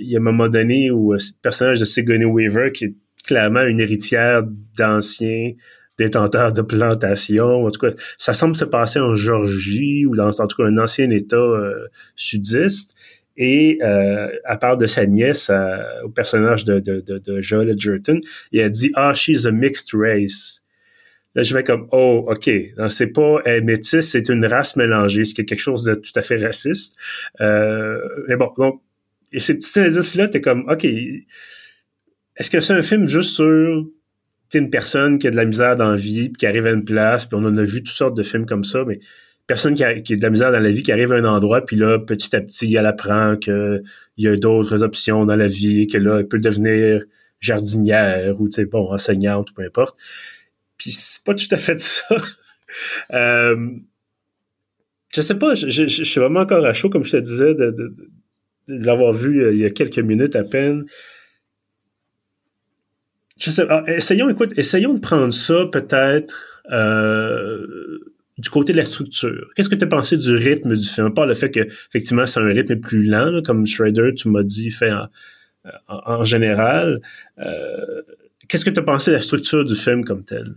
il 0.00 0.08
y 0.08 0.14
a 0.14 0.18
un 0.18 0.22
moment 0.22 0.48
donné 0.48 0.90
où 0.90 1.12
le 1.12 1.18
personnage 1.42 1.80
de 1.80 1.84
Sigourney 1.84 2.24
Weaver, 2.24 2.72
qui 2.72 2.84
est 2.86 2.94
clairement 3.24 3.64
une 3.64 3.80
héritière 3.80 4.42
d'anciens 4.76 5.52
détenteur 5.98 6.52
de 6.52 6.62
plantations. 6.62 7.66
En 7.66 7.70
tout 7.70 7.80
cas, 7.80 7.92
ça 8.16 8.32
semble 8.32 8.56
se 8.56 8.64
passer 8.64 9.00
en 9.00 9.14
Georgie 9.14 10.06
ou 10.06 10.14
dans 10.14 10.40
en 10.40 10.46
tout 10.46 10.56
cas 10.56 10.68
un 10.68 10.78
ancien 10.78 11.10
État 11.10 11.36
euh, 11.36 11.88
sudiste. 12.16 12.94
Et 13.36 13.78
euh, 13.82 14.28
à 14.44 14.56
part 14.56 14.76
de 14.76 14.86
sa 14.86 15.06
nièce, 15.06 15.50
euh, 15.50 15.78
au 16.04 16.08
personnage 16.08 16.64
de, 16.64 16.80
de, 16.80 17.00
de, 17.00 17.18
de 17.18 17.40
Joel 17.40 17.70
Edgerton, 17.70 18.20
il 18.52 18.60
a 18.62 18.68
dit 18.68 18.90
«Ah, 18.94 19.12
she's 19.14 19.46
a 19.46 19.52
mixed 19.52 19.90
race». 19.92 20.62
Je 21.42 21.54
vais 21.54 21.62
comme 21.62 21.86
«Oh, 21.92 22.26
OK. 22.28 22.50
C'est 22.88 23.06
pas 23.08 23.40
elle 23.44 23.64
métisse, 23.64 24.10
c'est 24.10 24.28
une 24.28 24.44
race 24.44 24.76
mélangée, 24.76 25.24
ce 25.24 25.34
qui 25.34 25.42
est 25.42 25.44
quelque 25.44 25.60
chose 25.60 25.84
de 25.84 25.94
tout 25.94 26.12
à 26.16 26.22
fait 26.22 26.44
raciste. 26.44 26.96
Euh, 27.40 28.00
mais 28.28 28.36
bon, 28.36 28.50
donc, 28.58 28.82
et 29.32 29.40
ces 29.40 29.54
petits 29.54 29.78
indices-là, 29.78 30.28
t'es 30.28 30.40
comme 30.40 30.64
«OK, 30.68 30.84
est-ce 30.84 32.50
que 32.50 32.60
c'est 32.60 32.72
un 32.72 32.82
film 32.82 33.06
juste 33.06 33.30
sur 33.30 33.86
une 34.54 34.70
personne 34.70 35.18
qui 35.18 35.26
a 35.26 35.30
de 35.30 35.36
la 35.36 35.44
misère 35.44 35.76
dans 35.76 35.90
la 35.90 35.96
vie, 35.96 36.30
puis 36.30 36.38
qui 36.38 36.46
arrive 36.46 36.66
à 36.66 36.72
une 36.72 36.84
place, 36.84 37.26
puis 37.26 37.36
on 37.38 37.44
en 37.44 37.56
a 37.56 37.64
vu 37.64 37.82
toutes 37.82 37.88
sortes 37.94 38.16
de 38.16 38.22
films 38.22 38.46
comme 38.46 38.64
ça, 38.64 38.84
mais 38.86 38.98
personne 39.46 39.74
qui 39.74 39.84
a, 39.84 39.94
de 39.94 40.22
la 40.22 40.30
misère 40.30 40.52
dans 40.52 40.60
la 40.60 40.70
vie, 40.70 40.82
qui 40.82 40.92
arrive 40.92 41.12
à 41.12 41.16
un 41.16 41.24
endroit, 41.24 41.64
puis 41.64 41.76
là, 41.76 41.98
petit 41.98 42.34
à 42.34 42.40
petit, 42.40 42.74
elle 42.74 42.86
apprend 42.86 43.36
qu'il 43.36 43.82
y 44.16 44.28
a 44.28 44.36
d'autres 44.36 44.82
options 44.82 45.26
dans 45.26 45.36
la 45.36 45.48
vie, 45.48 45.86
que 45.86 45.98
là, 45.98 46.20
elle 46.20 46.28
peut 46.28 46.38
devenir 46.38 47.02
jardinière 47.40 48.40
ou, 48.40 48.48
tu 48.48 48.56
sais, 48.56 48.64
bon, 48.64 48.92
enseignante, 48.92 49.50
ou 49.50 49.54
peu 49.54 49.62
importe. 49.62 49.96
Puis 50.78 50.92
c'est 50.92 51.24
pas 51.24 51.34
tout 51.34 51.48
à 51.50 51.56
fait 51.56 51.78
ça. 51.78 52.06
euh, 53.12 53.70
je 55.12 55.20
sais 55.20 55.38
pas, 55.38 55.54
je, 55.54 55.86
suis 55.86 56.20
vraiment 56.20 56.40
encore 56.40 56.64
à 56.64 56.72
chaud, 56.72 56.88
comme 56.88 57.04
je 57.04 57.12
te 57.12 57.16
disais, 57.16 57.54
de, 57.54 57.94
l'avoir 58.68 59.12
vu 59.12 59.42
euh, 59.42 59.52
il 59.52 59.58
y 59.58 59.64
a 59.64 59.70
quelques 59.70 59.98
minutes 59.98 60.36
à 60.36 60.44
peine. 60.44 60.84
Je 63.38 63.50
sais, 63.50 63.66
ah, 63.68 63.84
essayons, 63.86 64.28
écoute, 64.28 64.52
essayons 64.56 64.94
de 64.94 65.00
prendre 65.00 65.32
ça 65.32 65.66
peut-être 65.72 66.62
euh, 66.70 67.98
du 68.36 68.50
côté 68.50 68.72
de 68.72 68.78
la 68.78 68.84
structure. 68.84 69.48
Qu'est-ce 69.54 69.68
que 69.68 69.74
tu 69.74 69.84
as 69.84 69.88
pensé 69.88 70.16
du 70.16 70.34
rythme 70.34 70.76
du 70.76 70.86
film? 70.86 71.14
Pas 71.14 71.24
le 71.24 71.34
fait 71.34 71.50
que 71.50 71.60
effectivement 71.60 72.26
c'est 72.26 72.40
un 72.40 72.46
rythme 72.46 72.76
plus 72.76 73.04
lent, 73.04 73.40
comme 73.42 73.64
Shredder, 73.64 74.12
tu 74.14 74.28
m'as 74.28 74.42
dit, 74.42 74.70
fait 74.70 74.92
en, 75.88 76.24
général. 76.24 77.00
Qu'est-ce 78.48 78.64
que 78.64 78.70
tu 78.70 78.80
as 78.80 78.82
pensé 78.82 79.10
de 79.10 79.16
la 79.16 79.22
structure 79.22 79.64
du 79.64 79.76
film 79.76 80.04
comme 80.04 80.24
tel? 80.24 80.54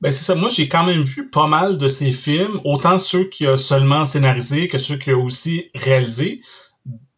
Ben 0.00 0.12
c'est 0.12 0.24
ça. 0.24 0.34
Moi, 0.34 0.50
j'ai 0.50 0.68
quand 0.68 0.84
même 0.84 1.02
vu 1.02 1.30
pas 1.30 1.46
mal 1.46 1.78
de 1.78 1.88
ces 1.88 2.12
films, 2.12 2.60
autant 2.64 2.98
ceux 2.98 3.24
qui 3.24 3.46
a 3.46 3.56
seulement 3.56 4.04
scénarisé 4.04 4.68
que 4.68 4.78
ceux 4.78 4.96
qui 4.96 5.10
a 5.10 5.16
aussi 5.16 5.70
réalisé. 5.74 6.40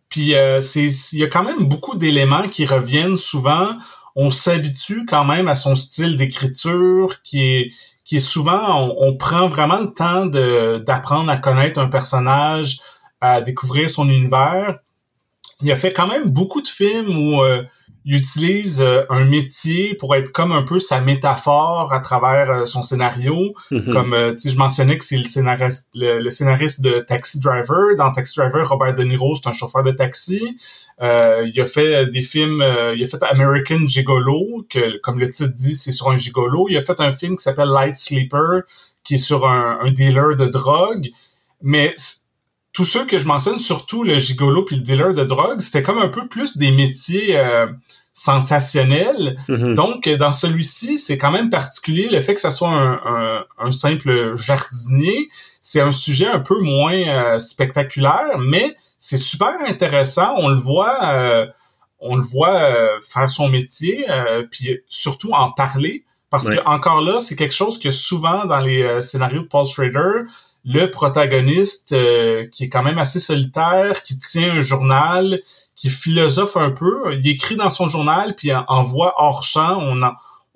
Puis 0.09 0.35
euh, 0.35 0.61
c'est 0.61 0.87
il 1.13 1.19
y 1.19 1.25
a 1.25 1.29
quand 1.29 1.43
même 1.43 1.65
beaucoup 1.69 1.97
d'éléments 1.97 2.49
qui 2.49 2.65
reviennent 2.65 3.17
souvent 3.19 3.77
on 4.21 4.33
s'habitue 4.33 5.07
quand 5.07 5.25
même 5.25 5.47
à 5.47 5.55
son 5.55 5.77
style 5.77 6.17
d'écriture 6.17 7.23
qui 7.23 7.47
est 7.47 7.71
qui 8.05 8.17
est 8.17 8.31
souvent 8.35 8.93
on, 8.99 9.17
prend 9.17 9.49
vraiment 9.49 9.79
le 9.79 9.93
temps 9.95 10.27
de 10.27 10.79
d'apprendre 10.79 11.31
à 11.31 11.37
connaître 11.37 11.79
un 11.79 11.87
personnage, 11.87 12.81
à 13.21 13.41
découvrir 13.43 13.89
son 13.89 14.09
univers. 14.09 14.79
Il 15.63 15.71
a 15.71 15.77
fait 15.77 15.93
quand 15.93 16.09
même 16.09 16.31
beaucoup 16.31 16.61
de 16.63 16.67
films 16.67 17.17
où 17.17 17.43
euh, 17.43 17.63
il 18.05 18.17
utilise 18.17 18.81
euh, 18.81 19.03
un 19.11 19.25
métier 19.25 19.95
pour 19.95 20.15
être 20.15 20.33
comme 20.33 20.53
un 20.53 20.63
peu 20.63 20.79
sa 20.79 21.01
métaphore 21.01 21.93
à 21.93 22.01
travers 22.01 22.51
euh, 22.51 22.65
son 22.65 22.83
scénario. 22.83 23.55
Mm-hmm. 23.71 23.93
Comme 23.93 24.15
je 24.15 24.57
mentionnais 24.57 24.99
que 24.99 25.05
c'est 25.05 25.17
le 25.17 25.25
scénariste, 25.25 25.89
le, 25.95 26.29
scénariste 26.31 26.81
de 26.81 27.01
Taxi 27.01 27.39
Driver. 27.39 27.97
Dans 27.97 28.13
Taxi 28.13 28.39
Driver, 28.39 28.69
Robert 28.69 28.95
De 28.95 29.03
Niro, 29.03 29.35
c'est 29.35 29.49
un 29.49 29.53
chauffeur 29.53 29.83
de 29.83 29.93
taxi. 29.93 30.57
Euh, 31.01 31.49
il 31.53 31.61
a 31.61 31.67
fait 31.67 32.07
des 32.07 32.23
films, 32.23 32.65
il 32.97 33.03
a 33.03 33.07
fait 33.07 33.23
American 33.23 33.87
Gigolo, 33.87 34.67
que 34.69 34.99
comme 34.99 35.19
le 35.19 35.31
titre 35.31 35.55
dit, 35.55 35.77
c'est 35.77 35.93
sur 35.93 36.11
un 36.11 36.17
gigolo. 36.17 36.67
Il 36.69 36.77
a 36.77 36.81
fait 36.81 37.01
un 37.01 37.13
film 37.13 37.37
qui 37.37 37.43
s'appelle 37.43 37.69
Light 37.69 37.97
Sleeper, 37.97 38.63
qui 39.05 39.15
est 39.15 39.19
sur 39.19 39.49
un, 39.49 39.79
un 39.83 39.91
dealer 39.91 40.37
de 40.37 40.47
drogue. 40.47 41.09
Mais 41.63 41.95
tous 42.73 42.85
ceux 42.85 43.05
que 43.07 43.19
je 43.19 43.27
mentionne, 43.27 43.59
surtout 43.59 44.05
le 44.05 44.19
gigolo 44.19 44.65
puis 44.65 44.77
le 44.77 44.83
dealer 44.83 45.15
de 45.15 45.25
drogue, 45.25 45.61
c'était 45.61 45.83
comme 45.83 45.99
un 45.99 46.09
peu 46.09 46.29
plus 46.29 46.57
des 46.57 46.71
métiers 46.71 47.37
euh, 47.37 47.67
sensationnels. 48.13 49.37
Mm-hmm. 49.49 49.75
Donc, 49.75 50.09
dans 50.09 50.33
celui-ci, 50.33 50.99
c'est 50.99 51.19
quand 51.19 51.31
même 51.31 51.51
particulier 51.51 52.09
le 52.11 52.21
fait 52.21 52.35
que 52.35 52.41
ça 52.41 52.51
soit 52.51 52.71
un, 52.71 53.45
un, 53.59 53.73
simple 53.73 54.37
jardinier. 54.37 55.29
C'est 55.63 55.81
un 55.81 55.93
sujet 55.93 56.27
un 56.27 56.41
peu 56.41 56.61
moins 56.61 56.95
euh, 56.95 57.39
spectaculaire, 57.39 58.39
mais 58.39 58.77
c'est 58.99 59.17
super 59.17 59.57
intéressant. 59.67 60.35
On 60.37 60.49
le 60.49 60.61
voit, 60.61 60.99
euh, 61.05 61.47
on 62.01 62.17
le 62.17 62.23
voit 62.23 62.61
faire 63.01 63.31
son 63.31 63.49
métier, 63.49 64.07
puis 64.51 64.79
surtout 64.89 65.33
en 65.33 65.51
parler. 65.53 66.05
Parce 66.31 66.49
que 66.49 66.63
encore 66.67 67.01
là, 67.01 67.19
c'est 67.19 67.35
quelque 67.35 67.55
chose 67.55 67.79
que 67.79 67.91
souvent 67.91 68.45
dans 68.45 68.61
les 68.61 69.01
scénarios 69.03 69.43
de 69.43 69.47
Paul 69.47 69.67
Schrader, 69.67 70.27
le 70.69 70.91
protagoniste 70.91 71.93
euh, 71.93 72.47
qui 72.47 72.65
est 72.65 72.69
quand 72.69 72.83
même 72.83 72.99
assez 72.99 73.19
solitaire, 73.19 74.03
qui 74.03 74.19
tient 74.19 74.53
un 74.53 74.61
journal, 74.61 75.41
qui 75.75 75.89
philosophe 75.89 76.59
un 76.59 76.71
peu, 76.71 77.15
il 77.15 77.27
écrit 77.27 77.57
dans 77.57 77.71
son 77.71 77.87
journal, 77.87 78.37
puis 78.37 78.53
en, 78.53 78.83
voix 78.83 79.15
hors 79.17 79.45
champ, 79.45 79.79
on, 79.81 80.03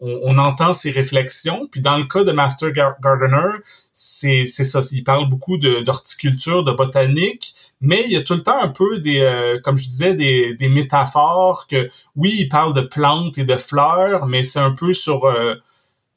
on, 0.00 0.36
entend 0.36 0.74
ses 0.74 0.90
réflexions. 0.90 1.66
Puis 1.70 1.80
dans 1.80 1.96
le 1.96 2.04
cas 2.04 2.24
de 2.24 2.32
Master 2.32 2.72
Gardener, 2.72 3.60
c'est 3.94 4.44
ça, 4.44 4.80
il 4.90 5.02
parle 5.02 5.30
beaucoup 5.30 5.56
d'horticulture, 5.56 6.62
de, 6.62 6.72
botanique, 6.72 7.54
mais 7.80 8.02
il 8.04 8.12
y 8.12 8.16
a 8.16 8.22
tout 8.22 8.34
le 8.34 8.42
temps 8.42 8.60
un 8.60 8.68
peu 8.68 8.98
des, 8.98 9.20
euh, 9.20 9.60
comme 9.62 9.78
je 9.78 9.84
disais, 9.84 10.14
des, 10.14 10.54
des 10.54 10.68
métaphores 10.68 11.66
que, 11.68 11.88
oui, 12.16 12.36
il 12.38 12.48
parle 12.50 12.74
de 12.74 12.82
plantes 12.82 13.38
et 13.38 13.44
de 13.44 13.56
fleurs, 13.56 14.26
mais 14.26 14.42
c'est 14.42 14.60
un 14.60 14.72
peu 14.72 14.92
sur, 14.92 15.24
euh, 15.24 15.54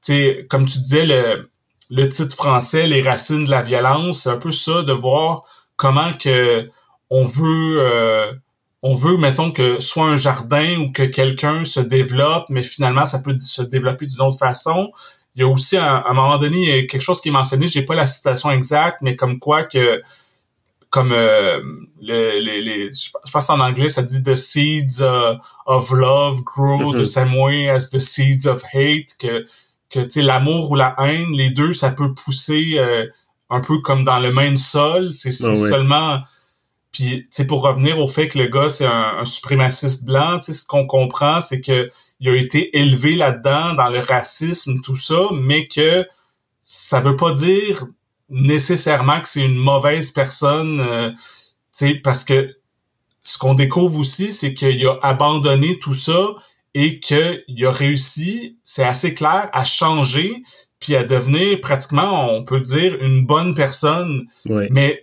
tu 0.04 0.14
sais, 0.14 0.46
comme 0.50 0.66
tu 0.66 0.80
disais, 0.80 1.06
le 1.06 1.48
le 1.90 2.08
titre 2.10 2.36
français, 2.36 2.88
les 2.88 3.02
racines 3.02 3.46
de 3.46 3.52
la 3.52 3.62
violence, 3.62 4.24
c'est 4.24 4.30
un 4.30 4.38
peu 4.38 4.52
ça 4.52 4.84
de 4.84 4.94
voir 4.94 5.44
comment 5.76 6.14
que 6.14 6.70
on 7.10 7.24
veut 7.24 7.78
euh, 7.80 8.34
on 8.82 8.94
veut 8.94 9.18
mettons 9.18 9.52
que 9.52 9.80
soit 9.80 10.06
un 10.06 10.18
jardin 10.18 10.78
ou 10.78 10.92
que 10.92 11.04
quelqu'un 11.04 11.64
se 11.64 11.80
développe 11.80 12.46
mais 12.50 12.64
finalement 12.64 13.06
ça 13.06 13.20
peut 13.20 13.38
se 13.40 13.62
développer 13.62 14.06
d'une 14.06 14.22
autre 14.22 14.40
façon. 14.40 14.92
Il 15.36 15.42
y 15.42 15.44
a 15.44 15.48
aussi 15.48 15.78
à 15.78 16.08
un 16.08 16.14
moment 16.14 16.38
donné 16.38 16.58
il 16.58 16.70
y 16.70 16.80
a 16.80 16.88
quelque 16.88 17.02
chose 17.02 17.20
qui 17.22 17.30
est 17.30 17.32
mentionné, 17.32 17.68
j'ai 17.68 17.84
pas 17.84 17.96
la 17.96 18.08
citation 18.08 18.52
exacte 18.52 19.00
mais 19.02 19.16
comme 19.16 19.40
quoi 19.40 19.64
que 19.64 20.02
comme 20.90 21.12
euh, 21.12 21.60
les, 22.00 22.40
les, 22.40 22.90
je 22.90 23.32
pense 23.32 23.50
en 23.50 23.60
anglais 23.60 23.90
ça 23.90 24.02
dit 24.02 24.24
the 24.24 24.36
seeds 24.36 25.02
uh, 25.02 25.38
of 25.66 25.92
love 25.92 26.42
grow 26.44 26.94
the 26.94 27.04
same 27.04 27.36
way 27.38 27.70
as 27.70 27.90
the 27.90 28.00
seeds 28.00 28.48
of 28.48 28.64
hate 28.64 29.18
que 29.20 29.46
que 29.96 30.04
tu 30.04 30.10
sais 30.10 30.22
l'amour 30.22 30.72
ou 30.72 30.76
la 30.76 30.96
haine, 31.00 31.32
les 31.32 31.50
deux, 31.50 31.74
ça 31.74 31.90
peut 31.90 32.14
pousser 32.14 32.74
euh, 32.78 33.08
un 33.50 33.62
peu 33.62 33.80
comme 33.80 34.04
dans 34.04 34.20
le 34.20 34.34
même 34.34 34.58
sol. 34.58 35.14
C'est 35.14 35.30
ah 35.44 35.56
seulement. 35.56 36.20
Puis, 36.92 37.24
tu 37.24 37.28
sais, 37.32 37.48
pour 37.48 37.62
revenir 37.62 38.00
au 38.00 38.08
fait 38.08 38.28
que 38.28 38.38
le 38.38 38.48
gars, 38.48 38.70
c'est 38.70 38.86
un, 38.86 39.26
suprémaciste 39.26 40.06
blanc, 40.06 40.40
tu 40.40 40.46
sais, 40.46 40.54
ce 40.54 40.66
qu'on 40.66 40.86
comprend, 40.86 41.42
c'est 41.42 41.62
que 41.62 41.90
il 42.22 42.30
a 42.30 42.36
été 42.36 42.78
élevé 42.78 43.16
là-dedans, 43.16 43.74
dans 43.74 43.90
le 43.90 44.00
racisme, 44.00 44.80
tout 44.82 44.96
ça, 44.96 45.28
mais 45.34 45.68
que 45.68 46.08
ça 46.62 47.02
veut 47.02 47.18
pas 47.18 47.32
dire 47.32 47.86
nécessairement 48.30 49.20
que 49.20 49.28
c'est 49.28 49.44
une 49.44 49.58
mauvaise 49.58 50.12
personne, 50.12 50.80
euh, 50.80 51.12
tu 51.12 51.18
sais, 51.72 51.96
parce 51.96 52.24
que 52.24 52.56
ce 53.24 53.38
qu'on 53.38 53.54
découvre 53.54 54.00
aussi, 54.00 54.32
c'est 54.32 54.54
qu'il 54.54 54.88
a 54.88 54.98
abandonné 55.02 55.78
tout 55.80 55.94
ça 55.94 56.36
et 56.76 57.00
qu'il 57.00 57.66
a 57.66 57.72
réussi, 57.72 58.58
c'est 58.66 58.84
assez 58.84 59.16
clair, 59.16 59.50
à 59.54 59.64
changer 59.64 60.44
puis 60.80 60.96
à 60.96 61.04
devenir 61.04 61.62
pratiquement, 61.62 62.30
on 62.32 62.44
peut 62.44 62.60
dire, 62.60 63.02
une 63.02 63.26
bonne 63.26 63.56
personne. 63.56 64.28
Mais 64.46 65.02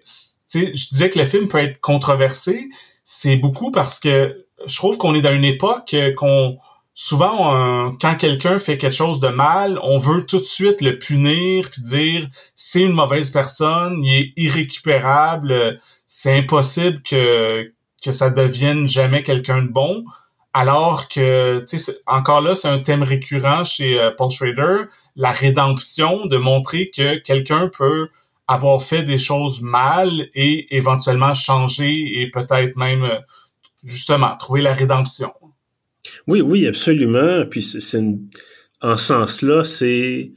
je 0.55 0.88
disais 0.91 1.11
que 1.11 1.19
le 1.19 1.25
film 1.25 1.49
peut 1.49 1.59
être 1.59 1.81
controversé, 1.81 2.69
c'est 3.02 3.37
beaucoup 3.37 3.73
parce 3.73 3.99
que 3.99 4.47
je 4.67 4.76
trouve 4.76 4.99
qu'on 4.99 5.14
est 5.14 5.23
dans 5.23 5.35
une 5.35 5.47
époque 5.47 5.97
qu'on 6.17 6.57
souvent 6.95 7.97
quand 8.00 8.17
quelqu'un 8.17 8.59
fait 8.59 8.76
quelque 8.76 8.95
chose 8.95 9.19
de 9.19 9.29
mal, 9.29 9.81
on 9.83 9.97
veut 9.97 10.26
tout 10.26 10.38
de 10.38 10.45
suite 10.45 10.83
le 10.83 10.99
punir 10.99 11.71
puis 11.71 11.83
dire 11.83 12.29
c'est 12.55 12.83
une 12.83 12.93
mauvaise 12.93 13.31
personne, 13.31 14.02
il 14.05 14.14
est 14.14 14.33
irrécupérable, 14.37 15.81
c'est 16.07 16.37
impossible 16.37 17.02
que 17.02 17.73
que 18.05 18.12
ça 18.12 18.31
devienne 18.31 18.87
jamais 18.87 19.23
quelqu'un 19.23 19.62
de 19.62 19.69
bon 19.69 20.05
alors 20.54 21.09
que, 21.09 21.64
encore 22.06 22.42
là, 22.42 22.54
c'est 22.54 22.68
un 22.68 22.78
thème 22.78 23.02
récurrent 23.02 23.64
chez 23.64 23.99
euh, 23.99 24.11
Paul 24.11 24.30
Schrader, 24.30 24.85
la 25.16 25.30
rédemption, 25.30 26.26
de 26.26 26.37
montrer 26.37 26.90
que 26.90 27.16
quelqu'un 27.16 27.68
peut 27.68 28.09
avoir 28.49 28.82
fait 28.82 29.02
des 29.02 29.18
choses 29.18 29.62
mal 29.62 30.11
et 30.35 30.76
éventuellement 30.76 31.32
changer 31.32 32.21
et 32.21 32.30
peut-être 32.30 32.76
même, 32.76 33.04
euh, 33.04 33.18
justement, 33.82 34.37
trouver 34.37 34.61
la 34.61 34.75
rédemption. 34.75 35.32
Oui, 36.26 36.42
oui, 36.42 36.66
absolument. 36.66 37.44
Puis 37.49 37.62
c'est 37.62 38.00
en 38.82 38.97
ce 38.97 39.04
sens-là, 39.06 39.64
c'est 39.64 40.32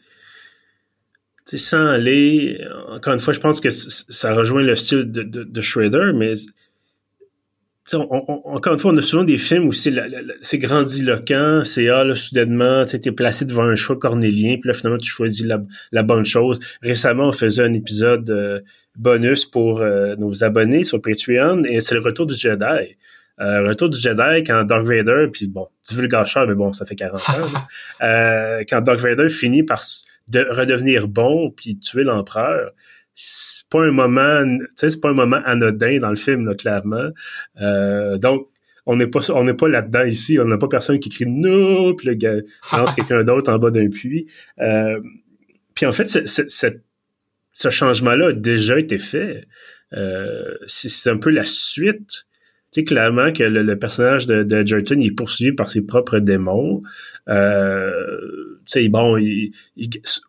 sans 1.46 1.86
aller, 1.88 2.60
encore 2.90 3.14
une 3.14 3.20
fois, 3.20 3.34
je 3.34 3.40
pense 3.40 3.60
que 3.60 3.70
ça 3.70 4.34
rejoint 4.34 4.64
le 4.64 4.76
style 4.76 5.12
de, 5.12 5.24
de, 5.24 5.44
de 5.44 5.62
Schrader, 5.62 6.12
mais 6.16 6.34
encore 7.94 8.74
une 8.74 8.80
fois, 8.80 8.92
on 8.92 8.98
a 8.98 9.02
souvent 9.02 9.24
des 9.24 9.38
films 9.38 9.68
où 9.68 9.72
c'est 9.72 10.58
grandiloquent, 10.58 11.64
c'est 11.64 11.88
ah 11.90 12.04
là, 12.04 12.16
soudainement, 12.16 12.84
tu 12.86 12.96
es 12.96 13.12
placé 13.12 13.46
devant 13.46 13.64
un 13.64 13.76
choix 13.76 13.98
cornélien, 13.98 14.58
puis 14.60 14.68
là, 14.70 14.74
finalement, 14.74 14.98
tu 14.98 15.10
choisis 15.10 15.46
la, 15.92 16.04
bonne 16.04 16.26
chose. 16.26 16.60
Récemment, 16.82 17.28
on 17.28 17.32
faisait 17.32 17.64
un 17.64 17.74
épisode 17.74 18.30
euh, 18.30 18.60
bonus 18.96 19.46
pour 19.46 19.82
euh, 19.82 20.16
nos 20.16 20.44
abonnés 20.44 20.84
sur 20.84 21.00
Patreon, 21.02 21.64
et 21.64 21.80
c'est 21.80 21.96
le 21.96 22.02
retour 22.02 22.26
du 22.26 22.36
Jedi. 22.36 22.96
Euh, 23.42 23.68
retour 23.68 23.90
du 23.90 24.00
Jedi, 24.00 24.44
quand 24.46 24.64
Dark 24.64 24.86
Vader, 24.86 25.28
puis 25.32 25.48
bon, 25.48 25.68
tu 25.88 25.94
veux 25.96 26.04
le 26.04 26.08
gâcheur, 26.08 26.48
mais 26.48 26.56
bon, 26.56 26.72
ça 26.72 26.86
fait 26.86 26.96
40 26.96 27.22
ans. 27.30 27.60
euh, 28.02 28.64
quand 28.68 28.82
Dark 28.82 29.00
Vader 29.00 29.30
finit 29.30 29.64
par 29.64 29.84
de 30.30 30.48
redevenir 30.50 31.08
bon, 31.08 31.52
puis 31.52 31.78
tuer 31.78 32.04
l'empereur, 32.04 32.72
c'est 33.16 33.68
pas 33.70 33.84
un 33.84 33.92
moment, 33.92 34.44
tu 34.46 34.68
sais, 34.76 34.90
c'est 34.92 35.00
pas 35.00 35.10
un 35.10 35.14
moment 35.14 35.42
anodin 35.46 36.00
dans 36.00 36.10
le 36.10 36.16
film, 36.16 36.46
là, 36.46 36.54
clairement. 36.54 37.10
Euh, 37.62 38.18
donc, 38.18 38.50
on 38.86 38.96
n'est 38.96 39.08
pas, 39.08 39.32
on 39.32 39.44
n'est 39.44 39.54
pas 39.54 39.68
là-dedans 39.68 40.06
ici. 40.06 40.40
On 40.40 40.46
n'a 40.46 40.58
pas 40.58 40.68
personne 40.68 41.00
qui 41.00 41.10
crie 41.10 41.26
non, 41.26 41.96
puis 41.96 42.08
le 42.08 42.14
gars 42.14 42.36
lance 42.72 42.94
quelqu'un 42.94 43.24
d'autre 43.24 43.52
en 43.52 43.58
bas 43.58 43.72
d'un 43.72 43.90
puits. 43.90 44.28
Euh, 44.60 45.00
puis 45.74 45.86
en 45.86 45.92
fait, 45.92 46.08
ce 46.08 47.70
changement-là 47.70 48.28
a 48.28 48.34
déjà 48.34 48.80
été 48.80 48.98
fait. 48.98 49.46
Euh, 49.94 50.56
c'est 50.68 51.10
un 51.10 51.18
peu 51.18 51.30
la 51.30 51.46
suite. 51.46 52.26
Tu 52.72 52.82
sais, 52.82 52.84
clairement 52.84 53.32
que 53.32 53.44
le, 53.44 53.80
personnage 53.80 54.26
de, 54.26 54.44
de 54.44 54.66
Jerton 54.66 55.00
est 55.00 55.16
poursuivi 55.16 55.54
par 55.54 55.70
ses 55.70 55.82
propres 55.82 56.20
démons. 56.20 56.84
Euh, 57.30 57.92
tu 58.66 58.82
sais, 58.82 58.90
bon, 58.90 59.18
il, 59.18 59.52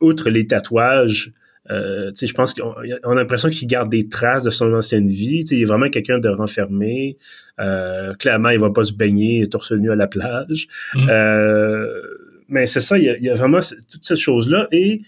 outre 0.01 0.31
les 0.31 0.47
tatouages, 0.47 1.33
euh, 1.71 2.13
je 2.21 2.33
pense 2.33 2.55
qu'on 2.55 2.73
a 2.73 3.15
l'impression 3.15 3.49
qu'il 3.49 3.67
garde 3.69 3.91
des 3.91 4.09
traces 4.09 4.45
de 4.45 4.51
son 4.51 4.73
ancienne 4.73 5.09
vie. 5.09 5.45
il 5.51 5.63
est 5.63 5.65
vraiment 5.65 5.89
quelqu'un 5.89 6.19
de 6.19 6.29
renfermé. 6.29 7.17
Euh, 7.61 8.15
clairement, 8.15 8.51
il 8.51 8.61
va 8.61 8.71
pas 8.71 8.85
se 8.85 8.93
baigner 8.93 9.49
torse 9.49 9.73
nu 9.73 9.91
à 9.91 9.97
la 9.97 10.07
plage. 10.07 10.69
Mm. 10.95 11.09
Euh, 11.09 12.03
mais 12.49 12.67
c'est 12.67 12.81
ça, 12.81 12.97
il 12.99 13.05
y, 13.05 13.31
a, 13.31 13.35
vraiment 13.35 13.61
toutes 13.91 14.05
ces 14.05 14.17
choses-là. 14.17 14.69
Et 14.71 15.03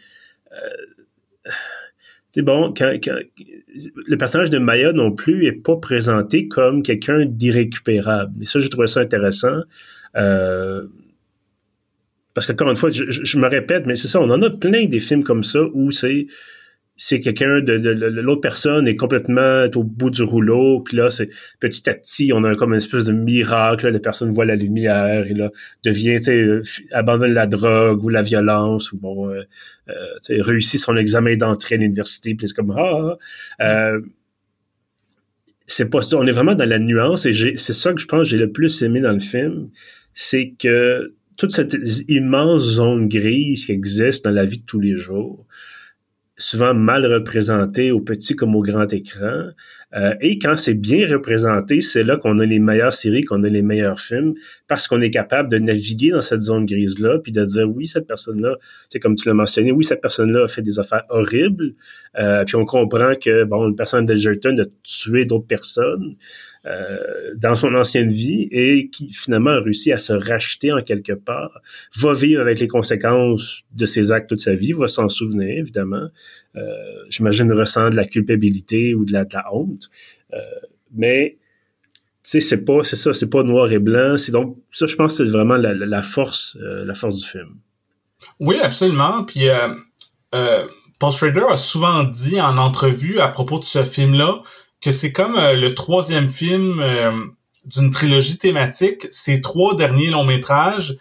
c'est 2.30 2.42
bon, 2.42 2.74
quand, 2.76 2.98
le 4.06 4.16
personnage 4.16 4.50
de 4.50 4.58
Maya 4.58 4.92
non 4.92 5.12
plus 5.12 5.46
est 5.46 5.52
pas 5.52 5.76
présenté 5.76 6.48
comme 6.48 6.82
quelqu'un 6.82 7.24
d'irrécupérable. 7.24 8.42
Et 8.42 8.46
ça, 8.46 8.58
j'ai 8.58 8.68
trouvé 8.68 8.88
ça 8.88 9.00
intéressant. 9.00 9.60
Parce 12.38 12.46
qu'encore 12.46 12.70
une 12.70 12.76
fois, 12.76 12.90
je, 12.92 13.36
me 13.36 13.48
répète, 13.48 13.84
mais 13.84 13.96
c'est 13.96 14.06
ça, 14.06 14.20
on 14.20 14.30
en 14.30 14.40
a 14.42 14.48
plein 14.48 14.86
des 14.86 15.00
films 15.00 15.24
comme 15.24 15.42
ça 15.42 15.58
où 15.74 15.90
c'est 15.90 16.28
c'est 16.96 17.18
quelqu'un 17.18 17.60
de, 17.60 17.72
l'autre 18.20 18.40
personne 18.40 18.86
est 18.86 18.94
complètement 18.94 19.64
au 19.74 19.82
bout 19.82 20.10
du 20.10 20.22
rouleau, 20.22 20.78
puis 20.80 20.96
là 20.96 21.10
c'est 21.10 21.30
petit 21.58 21.90
à 21.90 21.94
petit 21.94 22.30
on 22.32 22.44
a 22.44 22.54
comme 22.54 22.74
une 22.74 22.78
espèce 22.78 23.06
de 23.06 23.12
miracle, 23.12 23.88
la 23.88 23.98
personne 23.98 24.30
voit 24.30 24.44
la 24.44 24.54
lumière 24.54 25.26
et 25.26 25.34
là 25.34 25.50
devient, 25.82 26.20
tu 26.20 26.62
sais, 26.62 26.84
abandonne 26.92 27.32
la 27.32 27.48
drogue 27.48 28.04
ou 28.04 28.08
la 28.08 28.22
violence 28.22 28.92
ou 28.92 28.98
bon, 28.98 29.28
euh, 29.30 29.42
euh 29.88 30.42
réussit 30.42 30.78
son 30.78 30.96
examen 30.96 31.34
d'entrée 31.34 31.74
à 31.74 31.78
l'université, 31.78 32.36
puis 32.36 32.46
c'est 32.46 32.54
comme 32.54 32.72
ah, 32.78 33.16
ah. 33.58 33.88
Euh, 33.90 34.00
c'est 35.66 35.90
pas 35.90 36.02
ça, 36.02 36.16
on 36.16 36.26
est 36.26 36.32
vraiment 36.32 36.54
dans 36.54 36.68
la 36.68 36.78
nuance 36.78 37.26
et 37.26 37.32
c'est 37.32 37.72
ça 37.72 37.92
que 37.92 38.00
je 38.00 38.06
pense 38.06 38.22
que 38.22 38.28
j'ai 38.28 38.38
le 38.38 38.52
plus 38.52 38.80
aimé 38.82 39.00
dans 39.00 39.12
le 39.12 39.20
film, 39.20 39.70
c'est 40.14 40.54
que 40.56 41.14
toute 41.38 41.52
cette 41.52 41.76
immense 42.08 42.62
zone 42.62 43.08
grise 43.08 43.64
qui 43.64 43.72
existe 43.72 44.24
dans 44.24 44.32
la 44.32 44.44
vie 44.44 44.58
de 44.58 44.66
tous 44.66 44.80
les 44.80 44.96
jours, 44.96 45.46
souvent 46.36 46.74
mal 46.74 47.06
représentée 47.06 47.92
au 47.92 48.00
petit 48.00 48.34
comme 48.34 48.54
au 48.56 48.62
grand 48.62 48.92
écran. 48.92 49.44
Euh, 49.94 50.14
et 50.20 50.38
quand 50.38 50.56
c'est 50.56 50.74
bien 50.74 51.08
représenté, 51.08 51.80
c'est 51.80 52.02
là 52.02 52.16
qu'on 52.16 52.38
a 52.40 52.44
les 52.44 52.58
meilleures 52.58 52.92
séries, 52.92 53.22
qu'on 53.22 53.42
a 53.44 53.48
les 53.48 53.62
meilleurs 53.62 54.00
films, 54.00 54.34
parce 54.66 54.88
qu'on 54.88 55.00
est 55.00 55.10
capable 55.10 55.48
de 55.48 55.58
naviguer 55.58 56.10
dans 56.10 56.20
cette 56.20 56.40
zone 56.40 56.66
grise-là, 56.66 57.20
puis 57.20 57.32
de 57.32 57.44
dire 57.44 57.70
oui, 57.70 57.86
cette 57.86 58.06
personne-là, 58.06 58.56
c'est 58.88 58.98
comme 58.98 59.14
tu 59.14 59.28
l'as 59.28 59.34
mentionné, 59.34 59.70
oui, 59.70 59.84
cette 59.84 60.00
personne-là 60.00 60.44
a 60.44 60.48
fait 60.48 60.62
des 60.62 60.80
affaires 60.80 61.04
horribles, 61.08 61.74
euh, 62.18 62.44
puis 62.44 62.56
on 62.56 62.66
comprend 62.66 63.14
que 63.14 63.44
bon, 63.44 63.68
une 63.68 63.76
personne 63.76 64.04
d'Edgerton 64.04 64.58
a 64.58 64.64
tué 64.82 65.24
d'autres 65.24 65.46
personnes. 65.46 66.16
Euh, 66.68 67.34
dans 67.36 67.54
son 67.54 67.74
ancienne 67.74 68.10
vie 68.10 68.48
et 68.50 68.90
qui 68.90 69.12
finalement 69.12 69.50
a 69.50 69.60
réussi 69.60 69.92
à 69.92 69.98
se 69.98 70.12
racheter 70.12 70.72
en 70.72 70.82
quelque 70.82 71.12
part, 71.12 71.62
va 71.96 72.12
vivre 72.12 72.42
avec 72.42 72.58
les 72.58 72.68
conséquences 72.68 73.62
de 73.72 73.86
ses 73.86 74.12
actes 74.12 74.28
toute 74.28 74.40
sa 74.40 74.54
vie, 74.54 74.72
va 74.72 74.88
s'en 74.88 75.08
souvenir 75.08 75.56
évidemment. 75.56 76.08
Euh, 76.56 76.62
J'imagine 77.08 77.52
ressent 77.52 77.88
de 77.90 77.96
la 77.96 78.04
culpabilité 78.04 78.94
ou 78.94 79.04
de 79.04 79.12
la, 79.12 79.24
honte, 79.52 79.88
euh, 80.34 80.38
mais 80.92 81.38
c'est 82.22 82.64
pas, 82.64 82.82
c'est 82.82 82.96
ça, 82.96 83.14
c'est 83.14 83.30
pas 83.30 83.44
noir 83.44 83.72
et 83.72 83.78
blanc. 83.78 84.18
C'est 84.18 84.32
donc 84.32 84.58
ça, 84.70 84.84
je 84.84 84.96
pense, 84.96 85.16
c'est 85.16 85.24
vraiment 85.24 85.56
la, 85.56 86.02
force, 86.02 86.58
la 86.60 86.92
force 86.94 87.14
du 87.14 87.24
film. 87.24 87.56
Oui, 88.40 88.56
absolument. 88.60 89.24
Puis 89.24 89.46
Paul 90.98 91.12
Schrader 91.12 91.46
a 91.48 91.56
souvent 91.56 92.04
dit 92.04 92.40
en 92.40 92.58
entrevue 92.58 93.20
à 93.20 93.28
propos 93.28 93.58
de 93.58 93.64
ce 93.64 93.84
film-là 93.84 94.42
que 94.80 94.92
c'est 94.92 95.12
comme 95.12 95.36
euh, 95.36 95.54
le 95.54 95.74
troisième 95.74 96.28
film 96.28 96.80
euh, 96.80 97.12
d'une 97.64 97.90
trilogie 97.90 98.38
thématique. 98.38 99.06
Ces 99.10 99.40
trois 99.40 99.76
derniers 99.76 100.10
longs 100.10 100.24
métrages, 100.24 100.96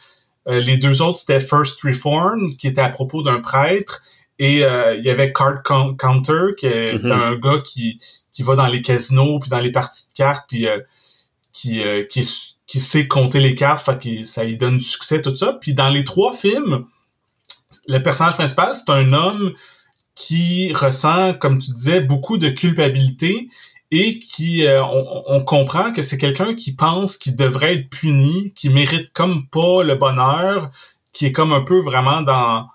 euh, 0.47 0.59
les 0.59 0.77
deux 0.77 1.01
autres 1.01 1.19
c'était 1.19 1.39
First 1.39 1.81
Reform, 1.81 2.49
qui 2.57 2.67
était 2.67 2.81
à 2.81 2.89
propos 2.89 3.21
d'un 3.23 3.39
prêtre, 3.39 4.01
et 4.39 4.57
il 4.57 5.03
y 5.03 5.09
avait 5.09 5.33
Card 5.33 5.63
Counter, 5.63 6.53
qui 6.55 6.67
est 6.67 6.93
mm-hmm. 6.93 7.11
un 7.11 7.35
gars 7.37 7.59
qui 7.65 7.99
qui 8.31 8.43
va 8.43 8.55
dans 8.55 8.67
les 8.67 8.83
casinos 8.83 9.39
puis 9.39 9.49
dans 9.49 9.59
les 9.59 9.71
parties 9.71 10.07
de 10.09 10.13
cartes 10.13 10.45
puis 10.47 10.67
qui 11.51 11.81
qui 12.07 12.55
qui 12.67 12.79
sait 12.79 13.07
compter 13.07 13.39
les 13.39 13.55
cartes, 13.55 13.83
fait 13.83 13.97
que 13.97 14.23
ça 14.23 14.43
lui 14.43 14.55
donne 14.55 14.77
du 14.77 14.83
succès 14.83 15.23
tout 15.23 15.35
ça. 15.35 15.53
Puis 15.53 15.73
dans 15.73 15.89
les 15.89 16.03
trois 16.03 16.35
films, 16.35 16.85
le 17.87 17.97
personnage 17.97 18.35
principal 18.35 18.75
c'est 18.75 18.91
un 18.91 19.11
homme 19.11 19.55
qui 20.17 20.73
ressent, 20.73 21.36
comme 21.36 21.60
tu 21.60 21.71
disais, 21.71 22.01
beaucoup 22.01 22.39
de 22.39 22.49
culpabilité 22.49 23.49
et 23.91 24.19
qui 24.19 24.65
euh, 24.65 24.84
on, 24.84 25.43
comprend 25.43 25.93
que 25.93 26.01
c'est 26.01 26.17
quelqu'un 26.17 26.56
qui 26.56 26.73
pense 26.73 27.15
qu'il 27.15 27.36
devrait 27.38 27.75
être 27.75 27.89
puni, 27.89 28.51
qui 28.53 28.69
mérite 28.69 29.13
comme 29.13 29.47
pas 29.47 29.84
le 29.84 29.95
bonheur, 29.95 30.71
qui 31.13 31.27
est 31.27 31.32
comme 31.32 31.53
un 31.53 31.62
peu 31.62 31.80
vraiment 31.80 32.21
dans 32.21 32.67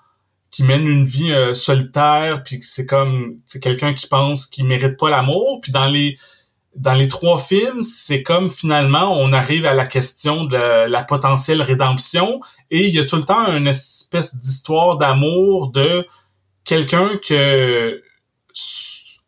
qui 0.50 0.62
mène 0.64 0.86
une 0.86 1.04
vie 1.04 1.32
euh, 1.32 1.52
solitaire, 1.52 2.42
puis 2.44 2.58
c'est 2.62 2.86
comme 2.86 3.36
c'est 3.44 3.60
quelqu'un 3.60 3.92
qui 3.92 4.06
pense 4.06 4.46
qu'il 4.46 4.66
mérite 4.66 4.96
pas 4.98 5.10
l'amour, 5.10 5.60
puis 5.60 5.72
dans 5.72 5.88
les 5.88 6.16
dans 6.76 6.94
les 6.94 7.08
trois 7.08 7.38
films, 7.38 7.82
c'est 7.82 8.22
comme 8.22 8.48
finalement 8.48 9.18
on 9.18 9.32
arrive 9.32 9.66
à 9.66 9.74
la 9.74 9.86
question 9.86 10.44
de 10.44 10.86
la 10.86 11.04
potentielle 11.04 11.60
rédemption 11.60 12.40
et 12.70 12.86
il 12.86 12.94
y 12.94 12.98
a 12.98 13.04
tout 13.04 13.16
le 13.16 13.24
temps 13.24 13.52
une 13.52 13.66
espèce 13.66 14.36
d'histoire 14.36 14.96
d'amour 14.96 15.70
de 15.72 16.06
quelqu'un 16.64 17.18
que 17.26 18.02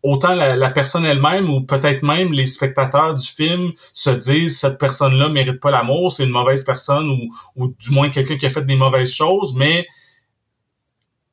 autant 0.03 0.35
la, 0.35 0.71
personne 0.71 1.07
elle-même 1.07 1.49
ou 1.49 1.63
peut-être 1.63 2.03
même 2.03 2.33
les 2.33 2.47
spectateurs 2.47 3.15
du 3.15 3.27
film 3.27 3.73
se 3.93 4.11
disent 4.11 4.59
cette 4.59 4.79
personne-là 4.79 5.31
mérite 5.31 5.61
pas 5.61 5.71
l'amour, 5.71 6.13
c'est 6.13 6.25
une 6.25 6.31
mauvaise 6.31 6.63
personne 6.63 7.09
ou, 7.09 7.31
ou 7.57 7.69
du 7.69 7.91
moins 7.91 8.11
quelqu'un 8.11 8.37
qui 8.37 8.45
a 8.45 8.51
fait 8.51 8.65
des 8.65 8.77
mauvaises 8.77 9.13
choses, 9.13 9.55
mais 9.55 9.87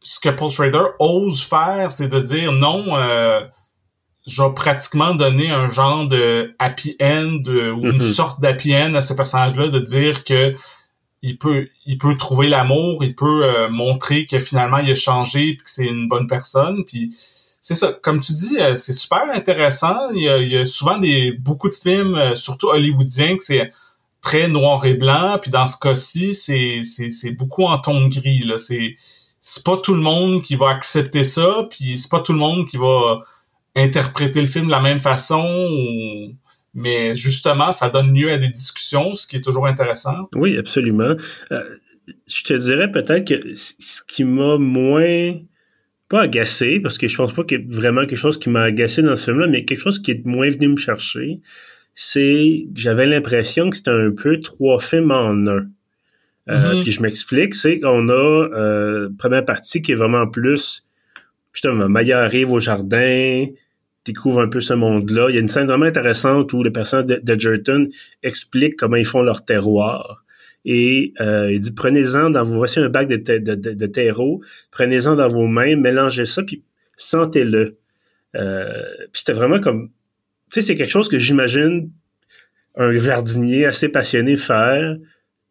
ce 0.02 0.20
que 0.20 0.30
Paul 0.30 0.50
Schrader 0.50 0.86
ose 1.00 1.44
faire, 1.44 1.92
c'est 1.92 2.08
de 2.08 2.20
dire 2.20 2.52
non, 2.54 2.98
euh, 2.98 3.42
je 4.28 4.42
vais 4.42 4.54
pratiquement 4.54 5.16
donner 5.16 5.50
un 5.50 5.68
genre 5.68 6.08
de 6.08 6.56
happy 6.60 6.96
end 7.02 7.42
ou 7.46 7.86
une 7.86 7.98
mm-hmm. 7.98 8.14
sorte 8.14 8.42
d'happy 8.42 8.76
end 8.76 8.96
à 8.96 9.02
ce 9.02 9.14
personnage-là, 9.14 9.68
de 9.70 9.80
dire 9.80 10.24
que 10.24 10.56
il 11.22 11.38
peut 11.38 11.70
il 11.86 11.98
peut 11.98 12.16
trouver 12.16 12.48
l'amour, 12.48 13.04
il 13.04 13.16
peut 13.16 13.46
euh, 13.46 13.70
montrer 13.70 14.26
que 14.26 14.40
finalement 14.40 14.78
il 14.78 14.92
a 14.92 14.96
changé 14.96 15.50
et 15.50 15.58
que 15.58 15.64
c'est 15.66 15.86
une 15.86 16.08
bonne 16.08 16.28
personne. 16.28 16.84
Puis 16.86 17.16
c'est 17.62 17.76
ça, 17.76 17.94
comme 18.02 18.20
tu 18.20 18.34
dis, 18.34 18.58
euh, 18.60 18.76
c'est 18.76 18.94
super 18.94 19.24
intéressant. 19.32 20.10
Il 20.16 20.24
y, 20.24 20.58
a, 20.58 20.66
souvent 20.66 20.98
des 20.98 21.32
beaucoup 21.32 21.70
de 21.70 21.76
films, 21.76 22.16
euh, 22.16 22.36
surtout 22.36 22.70
hollywoodiens, 22.70 23.38
que 23.38 23.44
c'est 23.44 23.72
très 24.22 24.48
noir 24.48 24.86
et 24.86 24.96
blanc. 24.96 25.38
Puis 25.42 25.52
dans 25.52 25.66
ce 25.68 25.78
cas-ci, 25.78 26.34
c'est 26.34 26.84
c'est 26.84 27.32
beaucoup 27.32 27.66
en 27.66 27.78
ton 27.80 28.08
gris. 28.08 28.44
Là, 28.46 28.58
c'est 28.58 28.96
c'est 29.40 29.64
pas 29.64 29.78
tout 29.78 29.94
le 29.96 30.02
monde 30.02 30.42
qui 30.42 30.56
va 30.56 30.70
accepter 30.70 31.24
ça. 31.24 31.68
Puis 31.70 31.98
c'est 31.98 32.10
pas 32.10 32.22
tout 32.22 32.34
le 32.34 32.40
monde 32.40 32.68
qui 32.68 32.78
va 32.78 33.20
interpréter 33.76 34.42
le 34.42 34.48
film 34.48 34.66
de 34.66 34.72
la 34.72 34.82
même 34.82 35.00
façon 35.00 35.44
ou 35.72 36.34
mais 36.74 37.16
justement, 37.16 37.72
ça 37.72 37.90
donne 37.90 38.14
lieu 38.14 38.32
à 38.32 38.38
des 38.38 38.50
discussions, 38.50 39.14
ce 39.14 39.28
qui 39.28 39.36
est 39.36 39.42
toujours 39.42 39.68
intéressant. 39.68 40.30
Oui, 40.36 40.58
absolument. 40.58 41.16
Euh, 41.52 41.64
je 42.28 42.44
te 42.44 42.54
dirais 42.54 42.92
peut-être 42.92 43.26
que 43.26 43.56
ce 43.56 44.02
qui 44.08 44.24
m'a 44.24 44.58
moins 44.58 45.34
pas 46.10 46.24
agacé, 46.24 46.80
parce 46.80 46.98
que 46.98 47.08
je 47.08 47.16
pense 47.16 47.34
pas 47.34 47.44
qu'il 47.44 47.60
y 47.60 47.62
ait 47.62 47.66
vraiment 47.68 48.02
quelque 48.02 48.18
chose 48.18 48.38
qui 48.38 48.50
m'a 48.50 48.64
agacé 48.64 49.02
dans 49.02 49.16
ce 49.16 49.26
film-là, 49.26 49.48
mais 49.48 49.64
quelque 49.64 49.80
chose 49.80 50.02
qui 50.02 50.12
est 50.12 50.26
moins 50.26 50.50
venu 50.50 50.70
me 50.70 50.78
chercher, 50.78 51.40
c'est 51.96 52.68
que 52.74 52.80
j'avais 52.80 53.06
l'impression 53.06 53.70
que 53.70 53.78
c'était 53.78 53.92
un 53.92 54.12
peu 54.12 54.40
trois 54.40 54.80
films 54.80 55.12
en 55.12 55.48
un. 55.48 55.68
Euh, 56.50 56.74
mm-hmm. 56.74 56.82
Puis 56.82 56.92
je 56.92 57.02
m'explique, 57.02 57.56
c'est 57.56 57.80
qu'on 57.80 58.10
a 58.10 58.14
euh, 58.14 59.10
première 59.18 59.46
partie 59.46 59.82
qui 59.82 59.94
est 59.94 59.96
vraiment 59.96 60.28
plus 60.28 60.84
justement 61.54 61.88
Maya 61.88 62.22
arrive 62.22 62.52
au 62.52 62.60
jardin, 62.60 63.46
découvre 64.06 64.42
un 64.42 64.48
peu 64.48 64.62
ce 64.62 64.74
monde-là. 64.74 65.28
Il 65.30 65.36
y 65.36 65.38
a 65.38 65.42
une 65.42 65.48
scène 65.48 65.68
vraiment 65.68 65.86
intéressante 65.86 66.54
où 66.54 66.64
le 66.64 66.72
personnage 66.72 67.06
de, 67.06 67.40
Jerton 67.40 67.88
explique 68.24 68.76
comment 68.76 68.96
ils 68.96 69.06
font 69.06 69.22
leur 69.22 69.46
terroir. 69.46 70.26
Et 70.66 71.14
euh, 71.22 71.52
il 71.52 71.60
dit 71.60 71.72
prenez-en 71.72 72.30
dans 72.30 72.44
vos 72.44 72.56
voici 72.56 72.80
un 72.80 72.90
bac 72.90 73.08
de, 73.08 73.86
terreau, 73.88 74.42
prenez-en 74.72 75.16
dans 75.16 75.28
vos 75.28 75.48
mains, 75.48 75.76
mélangez 75.76 76.26
ça, 76.26 76.44
puis 76.44 76.64
sentez-le. 76.98 77.78
Euh, 78.36 78.84
puis 79.12 79.22
c'était 79.22 79.34
vraiment 79.34 79.60
comme 79.60 79.90
tu 80.52 80.60
sais, 80.60 80.68
c'est 80.68 80.76
quelque 80.76 80.92
chose 80.92 81.10
que 81.10 81.18
j'imagine 81.18 81.90
un 82.76 82.98
jardinier 82.98 83.66
assez 83.66 83.90
passionné 83.90 84.36
faire 84.36 84.98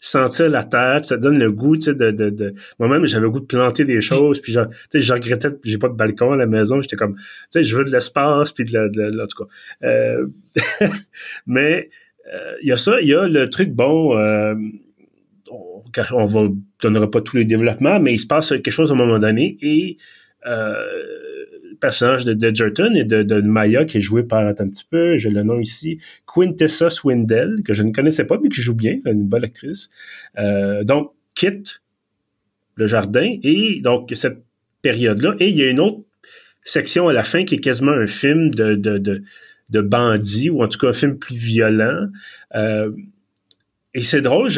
sentir 0.00 0.48
la 0.48 0.64
terre, 0.64 1.04
ça 1.04 1.16
donne 1.18 1.38
le 1.38 1.52
goût, 1.52 1.76
tu 1.76 1.82
sais, 1.82 1.94
de, 1.94 2.10
de, 2.10 2.30
de... 2.30 2.54
moi-même 2.78 3.06
j'avais 3.06 3.22
le 3.22 3.30
goût 3.30 3.40
de 3.40 3.44
planter 3.44 3.84
des 3.84 4.00
choses, 4.00 4.40
puis 4.40 4.52
genre, 4.52 4.68
tu 4.68 4.76
sais, 4.92 5.00
je 5.00 5.12
regrettais, 5.12 5.48
j'ai 5.62 5.78
pas 5.78 5.88
de 5.88 5.94
balcon 5.94 6.32
à 6.32 6.36
la 6.36 6.46
maison, 6.46 6.80
j'étais 6.80 6.96
comme, 6.96 7.16
tu 7.16 7.22
sais, 7.50 7.64
je 7.64 7.76
veux 7.76 7.84
de 7.84 7.90
l'espace, 7.90 8.52
puis 8.52 8.64
de 8.64 8.72
la, 8.72 8.88
de 8.88 9.20
en 9.20 9.26
tout 9.26 9.44
cas. 9.44 9.86
Euh... 9.86 10.26
mais 11.46 11.90
euh, 12.32 12.54
il 12.62 12.68
y 12.68 12.72
a 12.72 12.76
ça, 12.76 13.00
il 13.00 13.08
y 13.08 13.14
a 13.14 13.28
le 13.28 13.48
truc 13.50 13.72
bon. 13.72 14.16
Euh, 14.16 14.54
on, 15.50 15.82
on 16.12 16.26
va 16.26 16.48
donnera 16.82 17.10
pas 17.10 17.20
tous 17.20 17.36
les 17.36 17.44
développements, 17.44 18.00
mais 18.00 18.14
il 18.14 18.18
se 18.18 18.26
passe 18.26 18.50
quelque 18.50 18.70
chose 18.70 18.90
à 18.90 18.94
un 18.94 18.96
moment 18.96 19.18
donné 19.18 19.58
et 19.60 19.96
personnage 21.80 22.24
de, 22.24 22.34
de 22.34 22.54
Jerton 22.54 22.94
et 22.94 23.04
de, 23.04 23.40
Maya 23.40 23.84
qui 23.84 23.98
est 23.98 24.00
joué 24.00 24.22
par, 24.22 24.46
un 24.46 24.52
petit 24.52 24.86
peu, 24.88 25.16
j'ai 25.16 25.30
le 25.30 25.42
nom 25.42 25.58
ici, 25.58 25.98
Quintessa 26.26 26.90
Swindell, 26.90 27.62
que 27.64 27.74
je 27.74 27.82
ne 27.82 27.92
connaissais 27.92 28.24
pas, 28.24 28.38
mais 28.42 28.48
qui 28.48 28.62
joue 28.62 28.74
bien, 28.74 28.98
une 29.06 29.26
bonne 29.26 29.44
actrice. 29.44 29.88
Euh, 30.38 30.84
donc, 30.84 31.12
quitte 31.34 31.82
le 32.76 32.86
jardin 32.86 33.36
et 33.42 33.80
donc 33.82 34.10
cette 34.14 34.42
période-là. 34.82 35.34
Et 35.38 35.48
il 35.48 35.56
y 35.56 35.62
a 35.62 35.70
une 35.70 35.80
autre 35.80 36.00
section 36.62 37.08
à 37.08 37.12
la 37.12 37.22
fin 37.22 37.44
qui 37.44 37.56
est 37.56 37.60
quasiment 37.60 37.92
un 37.92 38.06
film 38.06 38.50
de, 38.50 38.74
de, 38.74 38.98
de, 38.98 39.22
de 39.70 39.80
bandits, 39.80 40.50
ou 40.50 40.62
en 40.62 40.68
tout 40.68 40.78
cas 40.78 40.88
un 40.88 40.92
film 40.92 41.18
plus 41.18 41.36
violent. 41.36 42.08
Euh, 42.54 42.90
et 43.94 44.02
c'est 44.02 44.20
drôle, 44.20 44.50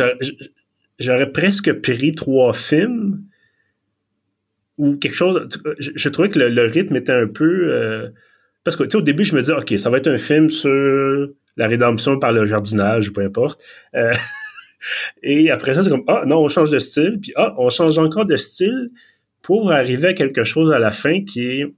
j'aurais 0.99 1.33
presque 1.33 1.73
pris 1.81 2.13
trois 2.13 2.53
films 2.53 3.23
ou 4.79 4.97
quelque 4.97 5.15
chose. 5.15 5.49
Je, 5.79 6.09
trouvais 6.09 6.29
que 6.29 6.39
le, 6.39 6.67
rythme 6.67 6.97
était 6.97 7.13
un 7.13 7.27
peu. 7.27 7.69
Euh, 7.71 8.09
parce 8.65 8.77
que, 8.77 8.85
tu 8.85 8.91
sais, 8.91 8.97
au 8.97 9.03
début, 9.03 9.25
je 9.25 9.35
me 9.35 9.41
disais, 9.41 9.53
OK, 9.53 9.75
ça 9.79 9.91
va 9.91 9.99
être 9.99 10.09
un 10.09 10.19
film 10.19 10.51
sur 10.51 11.29
la 11.57 11.67
rédemption 11.67 12.19
par 12.19 12.33
le 12.33 12.47
jardinage, 12.47 13.13
peu 13.13 13.23
importe. 13.23 13.63
Euh, 13.95 14.13
et 15.23 15.51
après 15.51 15.75
ça, 15.75 15.83
c'est 15.83 15.91
comme, 15.91 16.05
ah, 16.07 16.25
non, 16.27 16.39
on 16.39 16.49
change 16.49 16.71
de 16.71 16.79
style. 16.79 17.19
Puis, 17.21 17.33
ah, 17.37 17.55
on 17.59 17.71
change 17.71 17.99
encore 17.99 18.27
de 18.27 18.37
style 18.37 18.89
pour 19.43 19.73
arriver 19.73 20.09
à 20.09 20.15
quelque 20.15 20.45
chose 20.45 20.73
à 20.73 20.79
la 20.79 20.91
fin 20.91 21.25
qui 21.25 21.45
est 21.45 21.75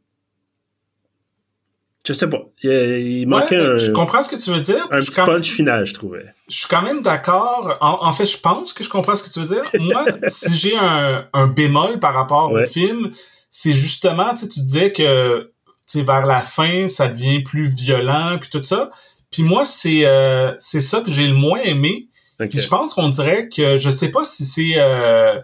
je 2.06 2.12
sais 2.12 2.28
pas. 2.28 2.42
Il, 2.62 3.26
manquait 3.26 3.56
un. 3.56 3.78
Je 3.78 3.90
comprends 3.90 4.22
ce 4.22 4.28
que 4.28 4.36
tu 4.36 4.50
veux 4.50 4.60
dire. 4.60 4.86
Un 4.90 4.98
petit 4.98 5.14
punch 5.14 5.50
final, 5.50 5.86
je 5.86 5.94
trouvais. 5.94 6.24
Je 6.48 6.56
suis 6.56 6.68
quand 6.68 6.82
même 6.82 7.02
d'accord. 7.02 7.78
En, 7.80 8.12
fait, 8.12 8.26
je 8.26 8.38
pense 8.38 8.72
que 8.72 8.84
je 8.84 8.88
comprends 8.88 9.16
ce 9.16 9.22
que 9.22 9.30
tu 9.30 9.40
veux 9.40 9.46
dire. 9.46 9.64
Moi, 9.80 10.04
si 10.28 10.56
j'ai 10.56 10.76
un, 10.76 11.26
un, 11.32 11.46
bémol 11.46 11.98
par 12.00 12.14
rapport 12.14 12.52
au 12.52 12.64
film, 12.64 13.10
c'est 13.50 13.72
justement, 13.72 14.34
tu 14.34 14.46
disais 14.46 14.92
que 14.92 15.50
vers 15.94 16.26
la 16.26 16.40
fin, 16.40 16.88
ça 16.88 17.08
devient 17.08 17.42
plus 17.42 17.68
violent, 17.68 18.38
puis 18.40 18.50
tout 18.50 18.62
ça. 18.62 18.90
Puis 19.30 19.42
moi, 19.42 19.64
c'est 19.64 20.04
euh, 20.04 20.52
c'est 20.58 20.80
ça 20.80 21.00
que 21.00 21.10
j'ai 21.10 21.26
le 21.26 21.34
moins 21.34 21.60
aimé. 21.60 22.08
Puis 22.38 22.58
je 22.58 22.68
pense 22.68 22.94
qu'on 22.94 23.08
dirait 23.08 23.48
que 23.48 23.76
je 23.76 23.90
sais 23.90 24.10
pas 24.10 24.24
si 24.24 24.44
c'est 24.44 24.74
euh, 24.76 25.38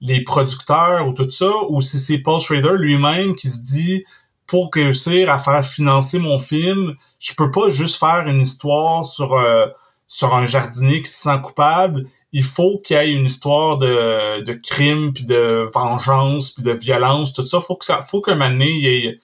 les 0.00 0.24
producteurs 0.24 1.06
ou 1.06 1.12
tout 1.12 1.30
ça, 1.30 1.50
ou 1.68 1.80
si 1.80 1.98
c'est 1.98 2.18
Paul 2.18 2.40
Schrader 2.40 2.74
lui-même 2.76 3.34
qui 3.34 3.48
se 3.48 3.62
dit 3.62 4.04
pour 4.52 4.68
réussir 4.70 5.30
à 5.30 5.38
faire 5.38 5.64
financer 5.64 6.18
mon 6.18 6.36
film, 6.36 6.94
je 7.18 7.32
peux 7.32 7.50
pas 7.50 7.70
juste 7.70 7.98
faire 7.98 8.24
une 8.26 8.42
histoire 8.42 9.02
sur 9.02 9.32
euh, 9.32 9.66
sur 10.06 10.34
un 10.34 10.44
jardinier 10.44 11.00
qui 11.00 11.10
se 11.10 11.22
sent 11.22 11.40
coupable. 11.42 12.04
Il 12.34 12.44
faut 12.44 12.78
qu'il 12.84 12.98
y 12.98 13.00
ait 13.00 13.12
une 13.12 13.24
histoire 13.24 13.78
de, 13.78 14.42
de 14.42 14.52
crime 14.52 15.14
puis 15.14 15.24
de 15.24 15.66
vengeance 15.72 16.50
puis 16.50 16.62
de 16.62 16.72
violence, 16.72 17.32
tout 17.32 17.46
ça. 17.46 17.62
Faut 17.62 17.76
que 17.76 17.86
ça, 17.86 18.02
faut 18.02 18.20
qu'un 18.20 18.34
moment 18.34 18.50
donné, 18.50 18.68
il 18.68 18.82
y 18.82 19.06
ait, 19.06 19.20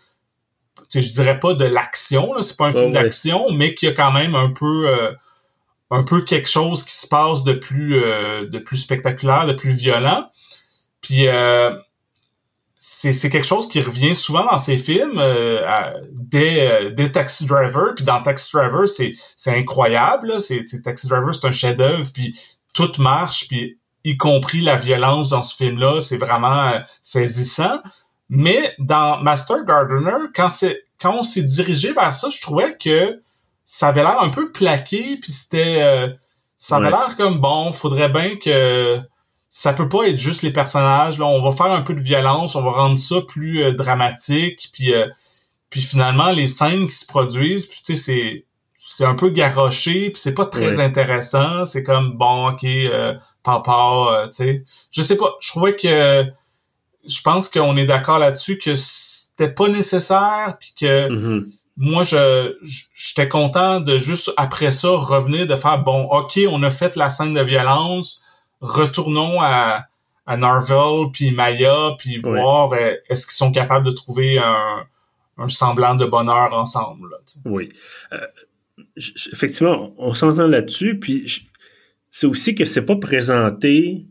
je 0.94 1.10
dirais 1.10 1.38
pas 1.38 1.52
de 1.52 1.66
l'action, 1.66 2.32
là, 2.32 2.42
c'est 2.42 2.56
pas 2.56 2.68
un 2.68 2.72
film 2.72 2.92
d'action, 2.92 3.50
mais 3.50 3.74
qu'il 3.74 3.90
y 3.90 3.92
a 3.92 3.94
quand 3.94 4.12
même 4.12 4.34
un 4.34 4.48
peu, 4.48 4.88
euh, 4.88 5.12
un 5.90 6.04
peu 6.04 6.22
quelque 6.22 6.48
chose 6.48 6.82
qui 6.84 6.96
se 6.96 7.06
passe 7.06 7.44
de 7.44 7.52
plus, 7.52 8.02
euh, 8.02 8.46
de 8.46 8.58
plus 8.58 8.78
spectaculaire, 8.78 9.46
de 9.46 9.52
plus 9.52 9.72
violent. 9.72 10.30
Puis 11.02 11.28
c'est 12.80 13.28
quelque 13.28 13.46
chose 13.46 13.68
qui 13.68 13.80
revient 13.80 14.14
souvent 14.14 14.44
dans 14.44 14.56
ces 14.56 14.78
films 14.78 15.18
euh, 15.18 15.92
des, 16.12 16.60
euh, 16.60 16.90
des 16.90 17.10
Taxi 17.10 17.44
Driver 17.44 17.92
puis 17.96 18.04
dans 18.04 18.22
Taxi 18.22 18.52
Driver 18.52 18.86
c'est 18.86 19.14
c'est 19.36 19.52
incroyable 19.52 20.40
c'est 20.40 20.64
Taxi 20.84 21.08
Driver 21.08 21.34
c'est 21.34 21.48
un 21.48 21.52
chef-d'œuvre 21.52 22.08
puis 22.14 22.38
tout 22.74 22.92
marche 22.98 23.48
puis 23.48 23.78
y 24.04 24.16
compris 24.16 24.60
la 24.60 24.76
violence 24.76 25.30
dans 25.30 25.42
ce 25.42 25.56
film 25.56 25.80
là 25.80 26.00
c'est 26.00 26.18
vraiment 26.18 26.68
euh, 26.68 26.78
saisissant. 27.02 27.80
Mais 28.30 28.74
dans 28.78 29.18
Master 29.22 29.64
Gardener 29.64 30.28
quand 30.32 30.48
c'est 30.48 30.84
quand 31.00 31.16
on 31.16 31.22
s'est 31.24 31.42
dirigé 31.42 31.92
vers 31.92 32.14
ça 32.14 32.28
je 32.30 32.40
trouvais 32.40 32.76
que 32.76 33.20
ça 33.64 33.88
avait 33.88 34.02
l'air 34.02 34.22
un 34.22 34.28
peu 34.28 34.52
plaqué 34.52 35.18
puis 35.20 35.32
c'était 35.32 35.82
euh, 35.82 36.08
ça 36.56 36.76
avait 36.76 36.90
l'air 36.90 37.16
comme 37.16 37.40
bon 37.40 37.72
faudrait 37.72 38.08
bien 38.08 38.36
que 38.36 39.00
ça 39.50 39.72
peut 39.72 39.88
pas 39.88 40.04
être 40.04 40.18
juste 40.18 40.42
les 40.42 40.52
personnages. 40.52 41.18
Là, 41.18 41.26
on 41.26 41.40
va 41.40 41.52
faire 41.52 41.72
un 41.72 41.82
peu 41.82 41.94
de 41.94 42.02
violence, 42.02 42.54
on 42.54 42.62
va 42.62 42.70
rendre 42.72 42.98
ça 42.98 43.20
plus 43.22 43.62
euh, 43.62 43.72
dramatique, 43.72 44.68
puis 44.72 44.94
euh, 44.94 45.06
puis 45.70 45.82
finalement 45.82 46.30
les 46.30 46.46
scènes 46.46 46.86
qui 46.86 46.94
se 46.94 47.06
produisent, 47.06 47.66
puis 47.66 47.80
tu 47.84 47.96
sais 47.96 48.02
c'est 48.02 48.44
c'est 48.80 49.04
un 49.04 49.14
peu 49.14 49.30
garoché, 49.30 50.10
puis 50.10 50.20
c'est 50.20 50.34
pas 50.34 50.46
très 50.46 50.80
intéressant. 50.80 51.64
C'est 51.64 51.82
comme 51.82 52.16
bon, 52.16 52.50
ok, 52.50 52.62
euh, 52.64 53.14
papa, 53.42 54.06
euh, 54.12 54.26
tu 54.28 54.34
sais. 54.34 54.64
Je 54.92 55.02
sais 55.02 55.16
pas. 55.16 55.34
Je 55.40 55.48
trouvais 55.48 55.74
que 55.74 56.24
je 57.04 57.20
pense 57.22 57.48
qu'on 57.48 57.76
est 57.76 57.86
d'accord 57.86 58.20
là-dessus 58.20 58.56
que 58.58 58.76
c'était 58.76 59.48
pas 59.48 59.68
nécessaire, 59.68 60.56
puis 60.60 60.74
que 60.78 61.08
mm-hmm. 61.08 61.44
moi 61.76 62.04
je 62.04 62.54
j'étais 62.94 63.28
content 63.28 63.80
de 63.80 63.98
juste 63.98 64.32
après 64.36 64.70
ça 64.70 64.90
revenir 64.90 65.46
de 65.46 65.56
faire 65.56 65.82
bon, 65.82 66.04
ok, 66.04 66.38
on 66.48 66.62
a 66.62 66.70
fait 66.70 66.94
la 66.94 67.10
scène 67.10 67.34
de 67.34 67.42
violence 67.42 68.22
retournons 68.60 69.40
à, 69.40 69.86
à 70.26 70.36
Narvel 70.36 71.10
puis 71.12 71.30
Maya 71.30 71.92
puis 71.98 72.18
voir 72.18 72.72
euh, 72.72 72.94
est-ce 73.08 73.26
qu'ils 73.26 73.36
sont 73.36 73.52
capables 73.52 73.86
de 73.86 73.90
trouver 73.90 74.38
un, 74.38 74.84
un 75.38 75.48
semblant 75.48 75.94
de 75.94 76.04
bonheur 76.04 76.52
ensemble. 76.52 77.08
oui. 77.44 77.68
Euh, 78.12 78.18
effectivement, 79.32 79.94
on 79.98 80.12
s'entend 80.12 80.46
là-dessus, 80.46 80.98
puis 80.98 81.48
c'est 82.10 82.26
aussi 82.26 82.54
que 82.54 82.64
c'est 82.64 82.82
pas 82.82 82.96
présenté. 82.96 84.04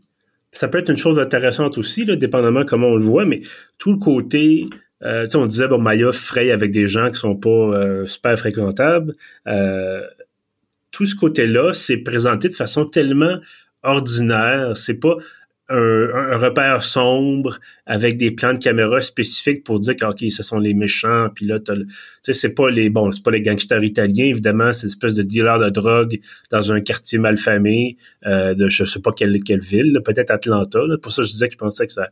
Ça 0.52 0.68
peut 0.68 0.78
être 0.78 0.90
une 0.90 0.96
chose 0.96 1.18
intéressante 1.18 1.76
aussi, 1.76 2.04
là, 2.04 2.16
dépendamment 2.16 2.64
comment 2.64 2.88
on 2.88 2.96
le 2.96 3.04
voit, 3.04 3.26
mais 3.26 3.40
tout 3.76 3.92
le 3.92 3.98
côté, 3.98 4.64
euh, 5.02 5.26
on 5.34 5.44
disait 5.44 5.68
bon 5.68 5.78
Maya 5.78 6.10
fraye 6.12 6.50
avec 6.50 6.70
des 6.70 6.86
gens 6.86 7.10
qui 7.10 7.20
sont 7.20 7.36
pas 7.36 7.48
euh, 7.50 8.06
super 8.06 8.38
fréquentables. 8.38 9.14
tout 10.90 11.04
ce 11.04 11.14
côté-là, 11.14 11.74
c'est 11.74 11.98
présenté 11.98 12.48
de 12.48 12.54
façon 12.54 12.86
tellement 12.86 13.38
ordinaire. 13.82 14.76
C'est 14.76 15.00
pas 15.00 15.16
un, 15.70 16.38
repère 16.38 16.82
sombre 16.82 17.58
avec 17.84 18.16
des 18.16 18.30
plans 18.30 18.54
de 18.54 18.58
caméra 18.58 19.00
spécifiques 19.00 19.64
pour 19.64 19.80
dire 19.80 19.96
que 19.96 20.04
ok 20.06 20.30
ce 20.30 20.42
sont 20.42 20.58
les 20.58 20.72
méchants 20.72 21.28
puis 21.34 21.44
là 21.46 21.58
c'est 22.22 22.54
pas 22.54 22.70
les 22.70 22.88
bon 22.88 23.12
c'est 23.12 23.22
pas 23.22 23.30
les 23.30 23.42
gangsters 23.42 23.84
italiens 23.84 24.24
évidemment 24.24 24.72
c'est 24.72 24.84
une 24.84 24.88
espèce 24.88 25.14
de 25.14 25.22
dealer 25.22 25.58
de 25.58 25.68
drogue 25.68 26.20
dans 26.50 26.72
un 26.72 26.80
quartier 26.80 27.18
malfamé 27.18 27.98
euh, 28.26 28.54
de 28.54 28.70
je 28.70 28.84
sais 28.84 29.00
pas 29.00 29.12
quelle 29.12 29.42
quelle 29.44 29.60
ville 29.60 30.00
peut-être 30.04 30.30
Atlanta 30.30 30.80
pour 31.02 31.12
ça 31.12 31.22
je 31.22 31.28
disais 31.28 31.48
que 31.48 31.52
je 31.52 31.58
pensais 31.58 31.86
que 31.86 31.92
ça 31.92 32.08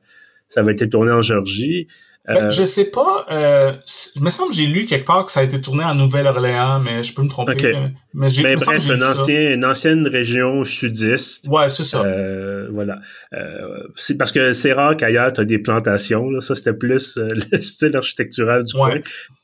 ça 0.50 0.60
avait 0.60 0.72
été 0.72 0.86
tourné 0.88 1.12
en 1.12 1.22
Georgie 1.22 1.88
Ben, 2.28 2.46
euh, 2.46 2.50
je 2.50 2.64
sais 2.64 2.86
pas. 2.86 3.24
Euh, 3.30 3.72
il 4.16 4.22
me 4.22 4.30
semble 4.30 4.50
que 4.50 4.56
j'ai 4.56 4.66
lu 4.66 4.84
quelque 4.84 5.06
part 5.06 5.24
que 5.24 5.30
ça 5.30 5.40
a 5.40 5.42
été 5.44 5.60
tourné 5.60 5.84
en 5.84 5.94
Nouvelle-Orléans, 5.94 6.80
mais 6.80 7.04
je 7.04 7.14
peux 7.14 7.22
me 7.22 7.28
tromper. 7.28 7.74
Mais, 8.14 8.28
j'ai 8.28 8.42
ben, 8.42 8.56
bref, 8.56 8.84
une, 8.86 9.02
ancien, 9.04 9.52
une 9.52 9.64
ancienne 9.64 10.06
région 10.08 10.64
sudiste. 10.64 11.46
Ouais, 11.48 11.68
c'est 11.68 11.84
ça. 11.84 12.02
Euh, 12.04 12.68
voilà. 12.72 12.98
Euh, 13.32 13.84
c'est 13.94 14.16
parce 14.16 14.32
que 14.32 14.54
c'est 14.54 14.72
rare 14.72 14.96
qu'ailleurs 14.96 15.32
tu 15.32 15.40
as 15.40 15.44
des 15.44 15.58
plantations. 15.58 16.28
Là. 16.30 16.40
Ça, 16.40 16.54
c'était 16.56 16.72
plus 16.72 17.16
le 17.52 17.60
style 17.60 17.94
architectural 17.94 18.64
du 18.64 18.72
coin. 18.72 18.94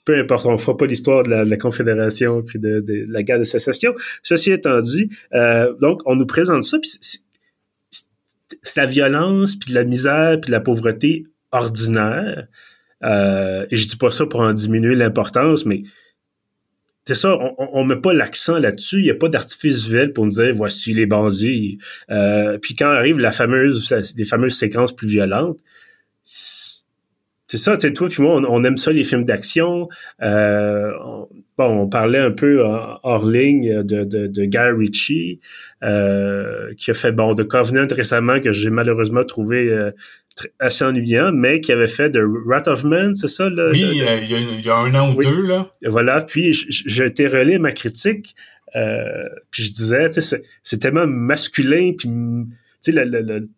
Peu 0.05 0.18
importe, 0.18 0.47
on 0.47 0.59
fera 0.59 0.77
pas 0.77 0.87
l'histoire 0.87 1.23
de 1.23 1.31
la, 1.31 1.57
Confédération 1.57 2.42
puis 2.42 2.59
de, 2.59 2.81
de, 2.81 3.05
la 3.09 3.23
guerre 3.23 3.38
de 3.38 3.45
sécession. 3.45 3.95
Ceci 4.25 4.51
étant 4.51 4.81
dit, 4.81 5.09
donc 5.81 6.01
on 6.07 6.16
nous 6.16 6.27
présente 6.27 6.64
ça. 6.64 6.79
Puis 6.81 6.90
c'est 8.62 8.81
la 8.81 8.87
violence, 8.87 9.55
puis 9.57 9.73
la 9.73 9.85
misère, 9.85 10.40
puis 10.40 10.51
la 10.51 10.61
pauvreté 10.61 11.27
ordinaire. 11.53 12.49
Euh, 13.04 13.66
et 13.70 13.76
je 13.76 13.86
dis 13.86 13.96
pas 13.96 14.10
ça 14.10 14.26
pour 14.26 14.40
en 14.40 14.52
diminuer 14.52 14.94
l'importance, 14.94 15.66
mais 15.66 15.82
c'est 17.04 17.14
ça, 17.14 17.36
on, 17.36 17.54
on 17.58 17.84
met 17.84 17.96
pas 17.96 18.12
l'accent 18.12 18.58
là-dessus. 18.58 18.98
Il 18.98 19.04
n'y 19.04 19.10
a 19.10 19.16
pas 19.16 19.28
d'artifice 19.28 19.82
visuel 19.82 20.12
pour 20.12 20.24
nous 20.24 20.30
dire 20.30 20.52
voici 20.54 20.92
les 20.92 21.06
bandits. 21.06 21.78
Euh, 22.10 22.58
puis 22.58 22.76
quand 22.76 22.88
arrive 22.88 23.18
la 23.18 23.32
fameuse, 23.32 23.92
les 24.16 24.24
fameuses 24.24 24.54
séquences 24.54 24.94
plus 24.94 25.08
violentes, 25.08 25.58
c'est 26.22 27.58
ça, 27.58 27.76
tu 27.76 27.92
toi 27.92 28.08
puis 28.08 28.22
moi, 28.22 28.40
on, 28.48 28.64
aime 28.64 28.76
ça 28.76 28.92
les 28.92 29.04
films 29.04 29.24
d'action. 29.24 29.88
Euh, 30.22 30.92
bon, 31.58 31.82
on 31.82 31.88
parlait 31.88 32.18
un 32.18 32.30
peu 32.30 32.62
hors 32.62 33.26
ligne 33.26 33.82
de, 33.82 34.04
de, 34.04 34.26
de 34.26 34.44
Guy 34.44 34.58
Ritchie, 34.58 35.40
euh, 35.82 36.72
qui 36.78 36.90
a 36.90 36.94
fait 36.94 37.12
bon 37.12 37.34
The 37.34 37.44
Covenant 37.44 37.86
récemment 37.90 38.40
que 38.40 38.52
j'ai 38.52 38.70
malheureusement 38.70 39.24
trouvé 39.24 39.68
euh, 39.68 39.90
assez 40.58 40.84
ennuyant, 40.84 41.32
mais 41.32 41.60
qui 41.60 41.72
avait 41.72 41.88
fait 41.88 42.08
de 42.08 42.20
Wrath 42.20 42.68
of 42.68 42.84
Man, 42.84 43.14
c'est 43.14 43.28
ça? 43.28 43.50
Là, 43.50 43.70
oui, 43.70 43.84
il 43.92 44.62
y, 44.64 44.68
a, 44.68 44.76
un 44.76 44.94
an 44.94 45.14
ou 45.14 45.22
deux, 45.22 45.42
là. 45.42 45.70
Voilà, 45.84 46.22
puis 46.22 46.52
j'ai 46.52 47.06
été 47.06 47.26
relais 47.26 47.58
ma 47.58 47.72
critique, 47.72 48.34
euh, 48.76 49.28
puis 49.50 49.64
je 49.64 49.72
disais, 49.72 50.08
tu 50.10 50.22
sais, 50.22 50.42
c'est 50.62 50.78
tellement 50.78 51.06
masculin, 51.06 51.92
puis 51.96 52.08
tu 52.08 52.56
sais, 52.80 52.92
le, 52.92 53.48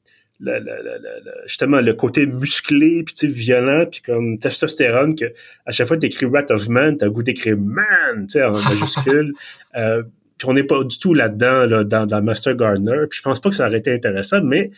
justement 1.47 1.81
le 1.81 1.95
côté 1.95 2.27
musclé 2.27 3.03
puis 3.05 3.15
tu 3.15 3.27
sais 3.27 3.33
violent 3.33 3.87
puis 3.87 4.03
comme 4.03 4.39
testostérone 4.39 5.15
que 5.15 5.27
à 5.65 5.71
chaque 5.71 5.87
fois 5.87 5.97
que 5.97 6.03
t'écris 6.03 6.27
Wrath 6.27 6.51
of 6.51 6.69
Man 6.69 6.97
t'as 6.97 7.07
le 7.07 7.13
goût 7.13 7.23
d'écrire 7.23 7.57
man 7.57 8.27
tu 8.27 8.33
sais 8.33 8.45
en 8.45 8.53
majuscule 8.69 9.33
euh, 9.77 10.03
puis 10.37 10.49
on 10.49 10.55
n'est 10.55 10.65
pas 10.65 10.83
du 10.83 10.99
tout 10.99 11.15
là-dedans 11.15 11.67
là, 11.67 11.85
dans, 11.85 12.07
dans 12.07 12.23
Master 12.23 12.57
Gardener 12.57 13.07
puis 13.09 13.19
je 13.19 13.23
pense 13.23 13.41
pas 13.41 13.51
que 13.51 13.57
ça 13.57 13.69
aurait 13.69 13.79
été 13.79 13.93
intéressant 13.93 14.43
mais 14.43 14.71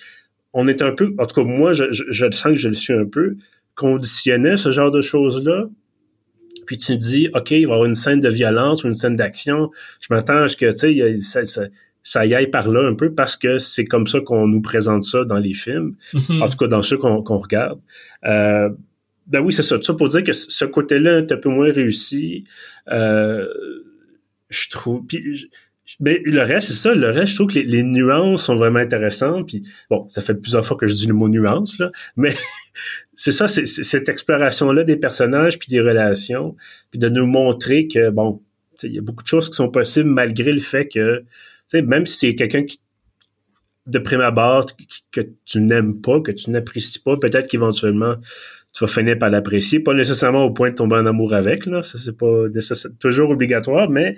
on 0.52 0.68
est 0.68 0.82
un 0.82 0.92
peu 0.92 1.14
en 1.18 1.26
tout 1.26 1.42
cas 1.42 1.48
moi 1.48 1.72
je, 1.72 1.84
je, 1.90 2.04
je 2.10 2.30
sens 2.30 2.52
que 2.52 2.60
je 2.60 2.68
le 2.68 2.74
suis 2.74 2.92
un 2.92 3.06
peu 3.06 3.36
conditionné 3.74 4.58
ce 4.58 4.70
genre 4.70 4.90
de 4.90 5.00
choses 5.00 5.44
là 5.46 5.66
puis 6.66 6.76
tu 6.76 6.96
dis, 6.96 7.28
OK, 7.32 7.52
il 7.52 7.66
va 7.66 7.72
y 7.72 7.74
avoir 7.74 7.84
une 7.84 7.94
scène 7.94 8.20
de 8.20 8.28
violence 8.28 8.84
ou 8.84 8.88
une 8.88 8.94
scène 8.94 9.16
d'action. 9.16 9.70
Je 10.00 10.08
m'attends 10.10 10.42
à 10.42 10.48
ce 10.48 10.56
que, 10.56 10.70
tu 10.72 10.78
sais, 10.78 11.16
ça, 11.18 11.44
ça 11.44 11.62
y 12.14 12.34
aille 12.34 12.50
par 12.50 12.68
là 12.70 12.86
un 12.86 12.94
peu 12.94 13.12
parce 13.12 13.36
que 13.36 13.58
c'est 13.58 13.84
comme 13.84 14.06
ça 14.06 14.20
qu'on 14.20 14.46
nous 14.46 14.60
présente 14.60 15.04
ça 15.04 15.24
dans 15.24 15.38
les 15.38 15.54
films, 15.54 15.96
mm-hmm. 16.14 16.42
en 16.42 16.48
tout 16.48 16.56
cas 16.56 16.68
dans 16.68 16.82
ceux 16.82 16.98
qu'on 16.98 17.22
regarde. 17.22 17.80
Euh, 18.24 18.70
ben 19.26 19.40
oui, 19.40 19.52
c'est 19.52 19.62
ça. 19.62 19.76
Tout 19.76 19.82
ça 19.82 19.94
pour 19.94 20.08
dire 20.08 20.22
que 20.22 20.32
ce 20.32 20.64
côté-là 20.64 21.18
est 21.18 21.32
un 21.32 21.36
peu 21.36 21.48
moins 21.48 21.72
réussi. 21.72 22.44
Euh, 22.88 23.46
je 24.48 24.70
trouve. 24.70 25.04
Puis, 25.06 25.50
mais 26.00 26.20
le 26.24 26.42
reste, 26.42 26.68
c'est 26.68 26.74
ça. 26.74 26.94
Le 26.94 27.10
reste, 27.10 27.28
je 27.28 27.34
trouve 27.36 27.48
que 27.48 27.58
les, 27.58 27.82
nuances 27.82 28.44
sont 28.44 28.56
vraiment 28.56 28.78
intéressantes. 28.78 29.46
Puis 29.48 29.62
bon, 29.90 30.06
ça 30.08 30.20
fait 30.20 30.34
plusieurs 30.34 30.64
fois 30.64 30.76
que 30.76 30.86
je 30.86 30.94
dis 30.94 31.06
le 31.06 31.14
mot 31.14 31.28
nuance 31.28 31.78
là, 31.78 31.90
mais 32.16 32.34
c'est 33.14 33.32
ça, 33.32 33.48
c'est 33.48 33.66
cette 33.66 34.08
exploration-là 34.08 34.84
des 34.84 34.96
personnages 34.96 35.58
puis 35.58 35.68
des 35.68 35.80
relations, 35.80 36.56
puis 36.90 36.98
de 36.98 37.08
nous 37.08 37.26
montrer 37.26 37.88
que 37.88 38.10
bon, 38.10 38.42
il 38.82 38.94
y 38.94 38.98
a 38.98 39.02
beaucoup 39.02 39.22
de 39.22 39.28
choses 39.28 39.48
qui 39.48 39.56
sont 39.56 39.70
possibles 39.70 40.10
malgré 40.10 40.52
le 40.52 40.60
fait 40.60 40.88
que 40.88 41.24
sais, 41.68 41.82
même 41.82 42.06
si 42.06 42.18
c'est 42.18 42.34
quelqu'un 42.34 42.64
qui, 42.64 42.80
de 43.86 43.98
prime 43.98 44.20
abord, 44.20 44.66
que, 45.12 45.20
tu 45.44 45.60
n'aimes 45.60 46.00
pas, 46.00 46.20
que 46.20 46.32
tu 46.32 46.50
n'apprécies 46.50 46.98
pas, 46.98 47.16
peut-être 47.16 47.48
qu'éventuellement, 47.48 48.16
tu 48.72 48.84
vas 48.84 48.88
finir 48.88 49.18
par 49.18 49.30
l'apprécier. 49.30 49.80
Pas 49.80 49.94
nécessairement 49.94 50.44
au 50.44 50.50
point 50.50 50.70
de 50.70 50.74
tomber 50.74 50.96
en 50.96 51.06
amour 51.06 51.34
avec, 51.34 51.66
là. 51.66 51.82
Ça, 51.82 51.98
c'est 51.98 52.16
pas 52.16 52.44
toujours 52.98 53.30
obligatoire, 53.30 53.88
mais 53.88 54.16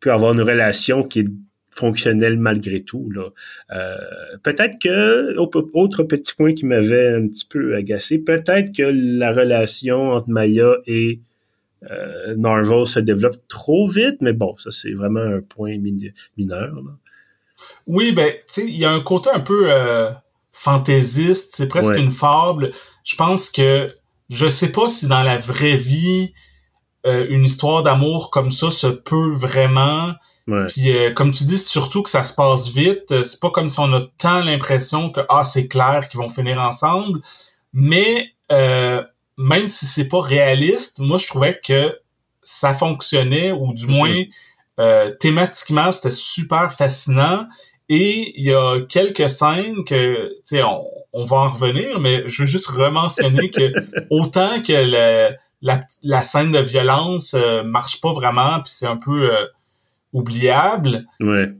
peut 0.00 0.12
avoir 0.12 0.32
une 0.32 0.42
relation 0.42 1.02
qui 1.02 1.20
est 1.20 1.28
fonctionnelle 1.70 2.38
malgré 2.38 2.82
tout. 2.82 3.10
Là. 3.10 3.30
Euh, 3.72 3.96
peut-être 4.42 4.78
que, 4.80 5.36
autre 5.38 6.02
petit 6.02 6.34
point 6.34 6.54
qui 6.54 6.66
m'avait 6.66 7.08
un 7.08 7.28
petit 7.28 7.46
peu 7.48 7.74
agacé, 7.76 8.18
peut-être 8.18 8.72
que 8.76 8.82
la 8.82 9.32
relation 9.32 10.10
entre 10.10 10.28
Maya 10.28 10.76
et 10.86 11.20
euh, 11.84 12.34
Narvel 12.36 12.86
se 12.86 12.98
développe 13.00 13.36
trop 13.48 13.86
vite, 13.86 14.16
mais 14.20 14.32
bon, 14.32 14.56
ça 14.56 14.70
c'est 14.70 14.92
vraiment 14.92 15.20
un 15.20 15.40
point 15.40 15.76
mineur. 16.36 16.74
Oui, 17.86 18.12
ben, 18.12 18.32
tu 18.32 18.40
sais, 18.46 18.66
il 18.66 18.76
y 18.76 18.84
a 18.84 18.90
un 18.90 19.00
côté 19.00 19.30
un 19.30 19.40
peu 19.40 19.72
euh, 19.72 20.10
fantaisiste, 20.52 21.54
c'est 21.54 21.68
presque 21.68 21.96
une 21.96 22.10
fable. 22.10 22.70
Je 23.04 23.16
pense 23.16 23.50
que 23.50 23.94
je 24.28 24.46
sais 24.46 24.72
pas 24.72 24.88
si 24.88 25.06
dans 25.06 25.22
la 25.22 25.38
vraie 25.38 25.76
vie 25.76 26.32
euh, 27.06 27.26
une 27.28 27.44
histoire 27.44 27.82
d'amour 27.82 28.30
comme 28.30 28.50
ça 28.50 28.70
se 28.70 28.88
peut 28.88 29.30
vraiment. 29.32 30.12
Puis 30.66 30.90
comme 31.14 31.30
tu 31.30 31.44
dis, 31.44 31.58
surtout 31.58 32.02
que 32.02 32.08
ça 32.08 32.22
se 32.22 32.32
passe 32.32 32.70
vite. 32.70 33.22
C'est 33.22 33.38
pas 33.38 33.50
comme 33.50 33.68
si 33.68 33.78
on 33.80 33.92
a 33.92 34.00
tant 34.16 34.42
l'impression 34.42 35.10
que 35.10 35.20
ah 35.28 35.44
c'est 35.44 35.68
clair 35.68 36.08
qu'ils 36.08 36.18
vont 36.18 36.30
finir 36.30 36.58
ensemble, 36.58 37.20
mais 37.74 38.32
même 39.38 39.68
si 39.68 39.86
c'est 39.86 40.08
pas 40.08 40.20
réaliste, 40.20 40.98
moi 40.98 41.16
je 41.16 41.28
trouvais 41.28 41.58
que 41.64 41.96
ça 42.42 42.74
fonctionnait 42.74 43.52
ou 43.52 43.72
du 43.72 43.86
moins 43.86 44.12
mhm. 44.12 44.26
euh, 44.80 45.10
thématiquement 45.12 45.90
c'était 45.92 46.10
super 46.10 46.72
fascinant 46.72 47.46
et 47.88 48.38
il 48.38 48.44
y 48.44 48.52
a 48.52 48.80
quelques 48.80 49.30
scènes 49.30 49.84
que 49.84 50.28
tu 50.28 50.56
sais 50.56 50.62
on, 50.62 50.84
on, 51.12 51.24
va 51.24 51.36
en 51.36 51.48
revenir 51.48 52.00
mais 52.00 52.24
je 52.26 52.42
veux 52.42 52.46
juste 52.46 52.66
rementionner 52.66 53.48
que 53.48 53.72
autant 54.10 54.60
que 54.60 54.72
le, 54.72 55.36
la, 55.62 55.80
la, 56.02 56.22
scène 56.22 56.50
de 56.50 56.58
violence 56.58 57.34
euh, 57.34 57.62
marche 57.62 58.00
pas 58.00 58.12
vraiment 58.12 58.60
puis 58.60 58.72
c'est 58.74 58.86
un 58.86 58.96
peu 58.96 59.32
euh, 59.32 59.46
oubliable. 60.12 61.06
Ouais. 61.20 61.52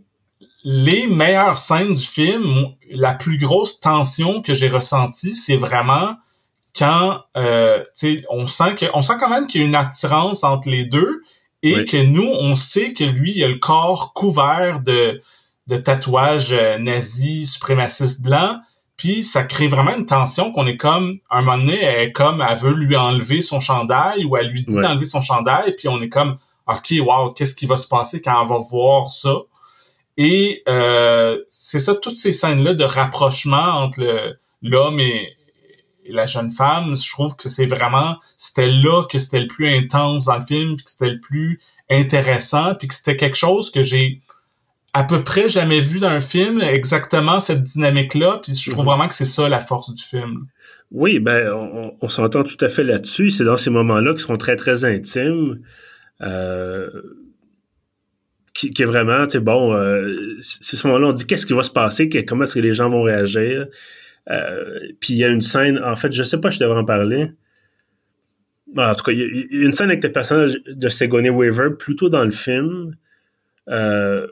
Les 0.65 1.07
meilleures 1.07 1.57
scènes 1.57 1.95
du 1.95 2.05
film, 2.05 2.57
la 2.91 3.15
plus 3.15 3.39
grosse 3.39 3.81
tension 3.81 4.43
que 4.43 4.55
j'ai 4.55 4.69
ressentie, 4.69 5.35
c'est 5.35 5.57
vraiment 5.57 6.17
quand 6.79 7.23
euh, 7.37 7.83
on 8.31 8.47
sent 8.47 8.75
que 8.77 8.87
on 8.95 9.01
sent 9.01 9.15
quand 9.19 9.29
même 9.29 9.47
qu'il 9.47 9.61
y 9.61 9.65
a 9.65 9.67
une 9.67 9.75
attirance 9.75 10.45
entre 10.45 10.69
les 10.69 10.85
deux 10.85 11.23
et 11.63 11.85
que 11.85 12.03
nous 12.03 12.29
on 12.29 12.55
sait 12.55 12.93
que 12.93 13.05
lui 13.05 13.33
il 13.35 13.43
a 13.45 13.49
le 13.49 13.57
corps 13.57 14.13
couvert 14.15 14.81
de 14.81 15.21
de 15.67 15.77
tatouages 15.77 16.53
euh, 16.53 16.79
nazis 16.79 17.55
suprémacistes 17.55 18.23
blancs 18.23 18.59
puis 18.97 19.23
ça 19.23 19.45
crée 19.45 19.69
vraiment 19.69 19.97
une 19.97 20.07
tension 20.07 20.53
qu'on 20.53 20.67
est 20.67 20.77
comme 20.77 21.19
un 21.31 21.43
moment 21.43 21.59
donné 21.59 21.83
elle 21.83 22.09
est 22.09 22.13
comme 22.13 22.45
elle 22.49 22.59
veut 22.59 22.75
lui 22.75 22.97
enlever 22.97 23.41
son 23.41 23.59
chandail 23.59 24.25
ou 24.25 24.37
elle 24.37 24.49
lui 24.49 24.63
dit 24.63 24.77
d'enlever 24.77 25.05
son 25.05 25.21
chandail 25.21 25.75
puis 25.77 25.89
on 25.89 26.01
est 26.01 26.09
comme 26.09 26.39
ok 26.69 26.95
wow 27.01 27.33
qu'est-ce 27.33 27.55
qui 27.55 27.67
va 27.67 27.77
se 27.77 27.89
passer 27.89 28.23
quand 28.23 28.41
on 28.43 28.47
va 28.47 28.59
voir 28.59 29.11
ça? 29.11 29.35
Et 30.21 30.65
euh, 30.69 31.39
c'est 31.49 31.79
ça 31.79 31.95
toutes 31.95 32.17
ces 32.17 32.33
scènes 32.33 32.65
là 32.65 32.75
de 32.75 32.83
rapprochement 32.83 33.57
entre 33.57 34.37
l'homme 34.63 34.99
et, 34.99 35.38
la 36.09 36.27
jeune 36.27 36.51
femme, 36.51 36.97
je 36.97 37.11
trouve 37.11 37.37
que 37.37 37.49
c'est 37.49 37.67
vraiment, 37.67 38.17
c'était 38.37 38.69
là 38.69 39.05
que 39.11 39.19
c'était 39.19 39.41
le 39.41 39.47
plus 39.47 39.69
intense 39.69 40.27
dans 40.27 40.37
le 40.37 40.45
film, 40.45 40.77
puis 40.77 40.85
que 40.85 40.91
c'était 40.91 41.11
le 41.11 41.21
plus 41.21 41.61
intéressant, 41.91 42.75
puis 42.75 42.89
que 42.89 42.95
c'était 42.95 43.17
quelque 43.17 43.37
chose 43.37 43.71
que 43.71 43.83
j'ai 43.83 44.21
à 44.93 45.05
peu 45.05 45.23
près 45.23 45.49
jamais 45.49 45.81
vu 45.81 46.01
dans 46.01 46.09
un 46.09 46.21
film, 46.21 46.61
exactement 46.61 47.41
cette 47.41 47.63
dynamique-là, 47.63 48.41
puis 48.43 48.55
je 48.55 48.71
trouve 48.71 48.85
mhm. 48.85 48.91
vraiment 48.91 49.09
que 49.09 49.15
c'est 49.15 49.25
ça 49.25 49.49
la 49.49 49.61
force 49.61 49.95
du 49.95 50.03
film. 50.03 50.47
Oui, 50.91 51.19
ben, 51.19 51.53
on, 52.01 52.09
s'entend 52.09 52.45
tout 52.45 52.57
à 52.65 52.69
fait 52.71 52.83
là-dessus. 52.83 53.29
C'est 53.29 53.45
dans 53.45 53.59
ces 53.59 53.69
moments-là 53.69 54.15
qui 54.15 54.21
sont 54.21 54.37
très, 54.37 54.57
très 54.57 54.87
intimes. 54.87 55.61
Euh, 56.23 56.89
qui, 58.55 58.83
est 58.83 58.87
vraiment, 58.87 59.25
tu 59.27 59.33
sais, 59.33 59.41
bon, 59.41 59.73
euh, 59.73 60.37
c'est 60.41 60.77
ce 60.77 60.87
moment-là, 60.89 61.09
on 61.09 61.13
dit 61.13 61.27
qu'est-ce 61.27 61.47
qui 61.47 61.53
va 61.53 61.63
se 61.63 61.71
passer, 61.71 62.09
comment 62.27 62.43
est-ce 62.43 62.55
que 62.55 62.61
les 62.61 62.73
gens 62.73 62.91
vont 62.91 63.03
réagir? 63.03 63.67
Euh, 64.31 64.81
puis 65.01 65.15
il 65.15 65.17
y 65.17 65.25
a 65.25 65.29
une 65.29 65.41
scène, 65.41 65.79
en 65.83 65.97
fait, 65.97 66.13
je 66.13 66.23
sais 66.23 66.41
pas, 66.41 66.51
je 66.51 66.59
devrais 66.59 66.81
en 66.81 66.85
parler. 66.85 67.31
En 68.77 68.95
tout 68.95 69.05
cas, 69.05 69.13
il 69.13 69.49
y, 69.51 69.63
a 69.63 69.65
une 69.65 69.73
scène 69.73 69.89
avec 69.89 70.05
le 70.05 70.13
personnage 70.13 70.61
de 70.67 70.89
Sigourney 70.89 71.31
Weaver 71.31 71.77
plutôt 71.79 72.11
dans 72.11 72.25
le 72.25 72.31
film, 72.31 72.97
euh, 73.69 74.27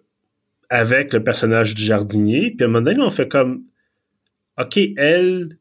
avec 0.69 1.13
le 1.15 1.25
personnage 1.25 1.75
du 1.75 1.83
jardinier. 1.83 2.51
Puis 2.51 2.65
à 2.65 2.69
un 2.69 2.71
moment 2.71 2.85
donné, 2.85 3.01
on 3.01 3.11
fait 3.11 3.29
comme, 3.29 3.65
ok, 4.59 4.79
elle, 4.97 5.59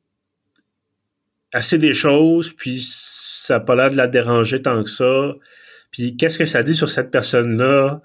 elle 1.53 1.63
sait 1.63 1.77
des 1.77 1.93
choses, 1.93 2.51
puis 2.51 2.81
ça 2.81 3.55
n'a 3.55 3.59
pas 3.61 3.75
l'air 3.75 3.91
de 3.91 3.95
la 3.95 4.07
déranger 4.07 4.61
tant 4.61 4.83
que 4.83 4.89
ça. 4.89 5.33
Puis 5.91 6.17
qu'est-ce 6.17 6.37
que 6.37 6.45
ça 6.45 6.63
dit 6.63 6.75
sur 6.75 6.89
cette 6.89 7.11
personne-là, 7.11 8.01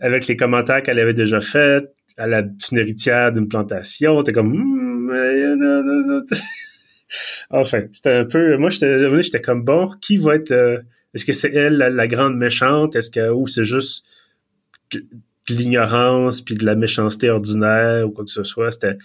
avec 0.00 0.26
les 0.26 0.36
commentaires 0.36 0.82
qu'elle 0.82 0.98
avait 0.98 1.14
déjà 1.14 1.40
faits, 1.40 1.92
à 2.16 2.26
la 2.26 2.40
une 2.40 2.78
héritière 2.78 3.32
d'une 3.32 3.48
plantation. 3.48 4.22
T'es 4.22 4.32
comme, 4.32 4.52
hmm, 4.52 4.83
enfin, 7.50 7.82
c'était 7.92 8.12
un 8.12 8.24
peu. 8.24 8.56
Moi, 8.56 8.70
j'étais, 8.70 9.40
comme 9.40 9.64
bon. 9.64 9.90
Qui 10.00 10.18
va 10.18 10.36
être 10.36 10.52
Est-ce 11.14 11.24
que 11.24 11.32
c'est 11.32 11.52
elle 11.52 11.76
la, 11.76 12.06
grande 12.06 12.36
méchante? 12.36 12.96
Est-ce 12.96 13.30
ou 13.30 13.46
c'est 13.46 13.64
juste 13.64 14.04
de, 14.92 15.04
l'ignorance 15.48 16.40
puis 16.40 16.54
de 16.54 16.64
la 16.64 16.74
méchanceté 16.74 17.30
ordinaire 17.30 18.06
ou 18.06 18.10
quoi 18.10 18.24
que 18.24 18.30
ce 18.30 18.44
soit? 18.44 18.72
C'était, 18.72 18.96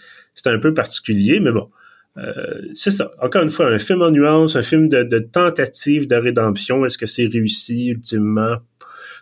un 0.46 0.58
peu 0.58 0.74
particulier, 0.74 1.40
mais 1.40 1.52
bon. 1.52 1.70
Euh, 2.16 2.62
c'est 2.74 2.90
ça. 2.90 3.12
Encore 3.20 3.42
une 3.42 3.50
fois, 3.50 3.66
un 3.66 3.78
film 3.78 4.02
en 4.02 4.10
nuance, 4.10 4.56
un 4.56 4.62
film 4.62 4.88
de 4.88 5.18
tentative 5.18 6.08
de 6.08 6.16
rédemption. 6.16 6.84
Est-ce 6.84 6.98
que 6.98 7.06
c'est 7.06 7.26
réussi 7.26 7.88
ultimement? 7.88 8.56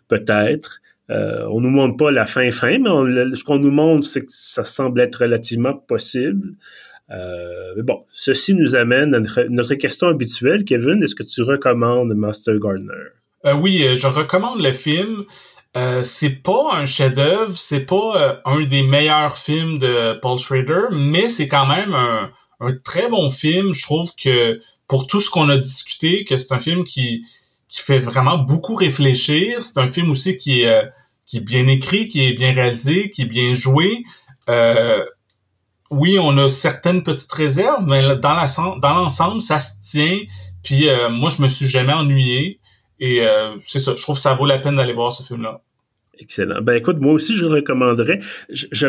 Peut-être. 0.09 0.81
Euh, 1.11 1.47
on 1.51 1.61
nous 1.61 1.71
montre 1.71 1.97
pas 1.97 2.11
la 2.11 2.27
fin 2.27 2.51
fin, 2.51 2.79
mais 2.79 2.91
ce 3.35 3.43
qu'on 3.43 3.59
nous 3.59 3.71
montre, 3.71 4.07
c'est 4.07 4.23
que 4.23 4.31
ça 4.31 4.65
semble 4.65 5.01
être 5.01 5.17
relativement 5.17 5.75
possible. 5.75 6.55
Euh, 7.11 7.73
mais 7.77 7.83
bon, 7.83 8.05
ceci 8.13 8.55
nous 8.55 8.77
amène 8.77 9.15
à 9.15 9.21
notre, 9.49 9.75
question 9.75 10.09
habituelle. 10.09 10.65
Kevin, 10.65 11.03
est-ce 11.03 11.15
que 11.15 11.23
tu 11.23 11.43
recommandes 11.43 12.13
Master 12.15 12.59
Gardener? 12.59 12.93
Euh, 13.47 13.55
oui, 13.55 13.85
je 13.95 14.07
recommande 14.07 14.61
le 14.61 14.73
film. 14.73 15.25
Euh, 15.77 16.03
c'est 16.03 16.43
pas 16.43 16.75
un 16.75 16.87
chef-d'œuvre, 16.87 17.57
c'est 17.57 17.87
pas 17.87 18.41
un 18.45 18.63
des 18.63 18.83
meilleurs 18.83 19.37
films 19.37 19.79
de 19.79 20.15
Paul 20.15 20.39
Schrader, 20.39 20.89
mais 20.91 21.29
c'est 21.29 21.49
quand 21.49 21.67
même 21.67 21.95
un, 21.95 22.31
très 22.85 23.09
bon 23.09 23.31
film. 23.31 23.73
Je 23.73 23.83
trouve 23.83 24.11
que 24.17 24.61
pour 24.89 25.07
tout 25.07 25.21
ce 25.21 25.31
qu'on 25.31 25.49
a 25.49 25.57
discuté, 25.57 26.25
que 26.25 26.37
c'est 26.37 26.53
un 26.53 26.59
film 26.59 26.85
qui, 26.85 27.25
fait 27.69 27.99
vraiment 27.99 28.39
beaucoup 28.39 28.75
réfléchir. 28.75 29.63
C'est 29.63 29.79
un 29.79 29.87
film 29.87 30.11
aussi 30.11 30.37
qui 30.39 30.63
est, 30.63 30.69
euh, 30.69 30.83
qui 31.29 31.37
est 31.37 31.41
bien 31.41 31.69
écrit, 31.69 32.09
qui 32.09 32.27
est 32.27 32.33
bien 32.33 32.55
réalisé, 32.55 33.11
qui 33.11 33.23
est 33.23 33.27
bien 33.27 33.53
joué. 33.53 34.03
Euh, 34.49 35.05
oui, 35.91 36.19
on 36.19 36.37
a 36.39 36.49
certaines 36.49 37.03
petites 37.03 37.31
réserves, 37.31 37.85
mais 37.87 38.03
dans 38.17 38.35
l'ensemble, 38.35 39.41
ça 39.43 39.61
se 39.61 39.73
tient. 39.83 40.21
Puis 40.65 40.89
euh, 40.89 41.11
moi, 41.11 41.29
je 41.29 41.43
me 41.43 41.49
suis 41.49 41.67
jamais 41.67 41.93
ennuyé. 41.93 42.61
Et 42.99 43.25
c'est 43.61 43.79
ça, 43.79 43.95
je 43.95 44.03
trouve 44.03 44.17
que 44.17 44.23
ça 44.23 44.35
vaut 44.35 44.47
la 44.47 44.59
peine 44.59 44.75
d'aller 44.75 44.95
voir 44.95 45.13
ce 45.13 45.23
film-là. 45.23 45.61
Excellent. 46.19 46.63
Ben 46.63 46.75
écoute, 46.75 46.97
moi 46.99 47.13
aussi, 47.13 47.37
je 47.37 47.45
recommanderais. 47.45 48.19
Je, 48.49 48.89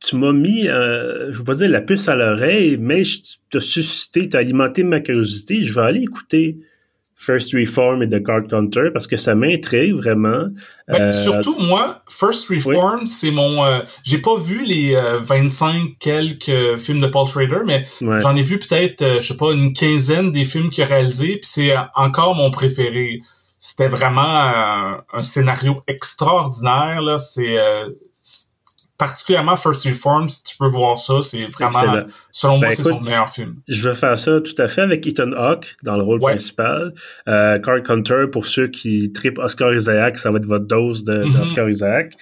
tu 0.00 0.16
m'as 0.16 0.32
mis, 0.32 0.62
je 0.62 1.28
ne 1.28 1.32
veux 1.32 1.44
pas 1.44 1.54
dire 1.56 1.68
la 1.68 1.82
puce 1.82 2.08
à 2.08 2.14
l'oreille, 2.14 2.78
mais 2.78 3.02
tu 3.02 3.58
as 3.58 3.60
suscité, 3.60 4.28
tu 4.30 4.36
as 4.36 4.40
alimenté 4.40 4.82
ma 4.82 5.00
curiosité. 5.00 5.62
Je 5.62 5.74
vais 5.74 5.82
aller 5.82 6.02
écouter 6.02 6.56
First 7.20 7.52
Reform 7.52 8.02
et 8.02 8.08
The 8.08 8.24
Card 8.24 8.48
Counter 8.48 8.88
parce 8.94 9.06
que 9.06 9.18
ça 9.18 9.34
m'intrigue 9.34 9.92
vraiment. 9.92 10.46
Ben, 10.88 11.02
euh, 11.02 11.12
surtout 11.12 11.54
moi, 11.58 12.02
First 12.08 12.48
Reform, 12.48 13.04
c'est 13.06 13.30
mon. 13.30 13.62
Euh, 13.62 13.80
j'ai 14.04 14.18
pas 14.18 14.36
vu 14.38 14.64
les 14.64 14.98
25 15.20 15.68
euh, 15.68 15.78
quelques 16.00 16.78
films 16.78 16.98
de 16.98 17.06
Paul 17.06 17.26
Schrader, 17.26 17.60
mais 17.66 17.84
j'en 18.00 18.34
ai 18.34 18.42
vu 18.42 18.58
peut-être, 18.58 19.20
je 19.20 19.26
sais 19.26 19.36
pas, 19.36 19.52
une 19.52 19.74
quinzaine 19.74 20.32
des 20.32 20.46
films 20.46 20.70
qu'il 20.70 20.82
a 20.82 20.86
réalisés, 20.86 21.36
puis 21.36 21.40
c'est 21.42 21.74
encore 21.94 22.34
mon 22.34 22.50
préféré. 22.50 23.20
C'était 23.58 23.88
vraiment 23.88 25.02
un 25.12 25.22
scénario 25.22 25.82
extraordinaire 25.86 27.02
là. 27.02 27.18
C'est 27.18 27.54
particulièrement 29.00 29.56
First 29.56 29.86
Reform, 29.86 30.28
si 30.28 30.44
tu 30.44 30.58
peux 30.58 30.68
voir 30.68 30.98
ça, 30.98 31.22
c'est 31.22 31.46
vraiment, 31.46 32.04
selon 32.30 32.58
moi, 32.58 32.68
ben, 32.68 32.74
c'est 32.74 32.82
son 32.82 33.00
meilleur 33.00 33.30
film. 33.30 33.56
Je 33.66 33.88
vais 33.88 33.94
faire 33.94 34.18
ça 34.18 34.42
tout 34.42 34.54
à 34.58 34.68
fait 34.68 34.82
avec 34.82 35.06
Ethan 35.06 35.32
Hawke 35.32 35.74
dans 35.82 35.96
le 35.96 36.02
rôle 36.02 36.20
principal. 36.20 36.92
Euh, 37.26 37.58
Card 37.58 37.82
Counter, 37.82 38.26
pour 38.30 38.46
ceux 38.46 38.68
qui 38.68 39.10
tripent 39.10 39.38
Oscar 39.38 39.72
Isaac, 39.72 40.18
ça 40.18 40.30
va 40.30 40.36
être 40.36 40.44
votre 40.44 40.66
dose 40.66 41.06
mm-hmm. 41.06 41.32
d'Oscar 41.32 41.70
Isaac. 41.70 42.12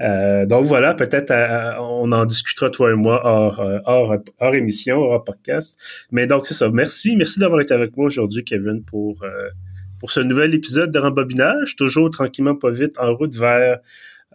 Euh, 0.00 0.46
donc 0.46 0.64
voilà, 0.66 0.94
peut-être 0.94 1.32
euh, 1.32 1.72
on 1.80 2.12
en 2.12 2.24
discutera 2.24 2.70
toi 2.70 2.92
et 2.92 2.94
moi 2.94 3.20
hors, 3.24 3.58
euh, 3.58 3.80
hors, 3.84 4.14
hors 4.38 4.54
émission, 4.54 5.00
hors 5.00 5.24
podcast. 5.24 5.76
Mais 6.12 6.28
donc 6.28 6.46
c'est 6.46 6.54
ça. 6.54 6.68
Merci, 6.68 7.16
merci 7.16 7.40
d'avoir 7.40 7.60
été 7.60 7.74
avec 7.74 7.96
moi 7.96 8.06
aujourd'hui, 8.06 8.44
Kevin, 8.44 8.84
pour, 8.84 9.24
pour 9.98 10.12
ce 10.12 10.20
nouvel 10.20 10.54
épisode 10.54 10.92
de 10.92 11.00
Rembobinage, 11.00 11.74
toujours 11.74 12.10
tranquillement 12.10 12.54
pas 12.54 12.70
vite 12.70 12.96
en 13.00 13.12
route 13.12 13.34
vers 13.34 13.80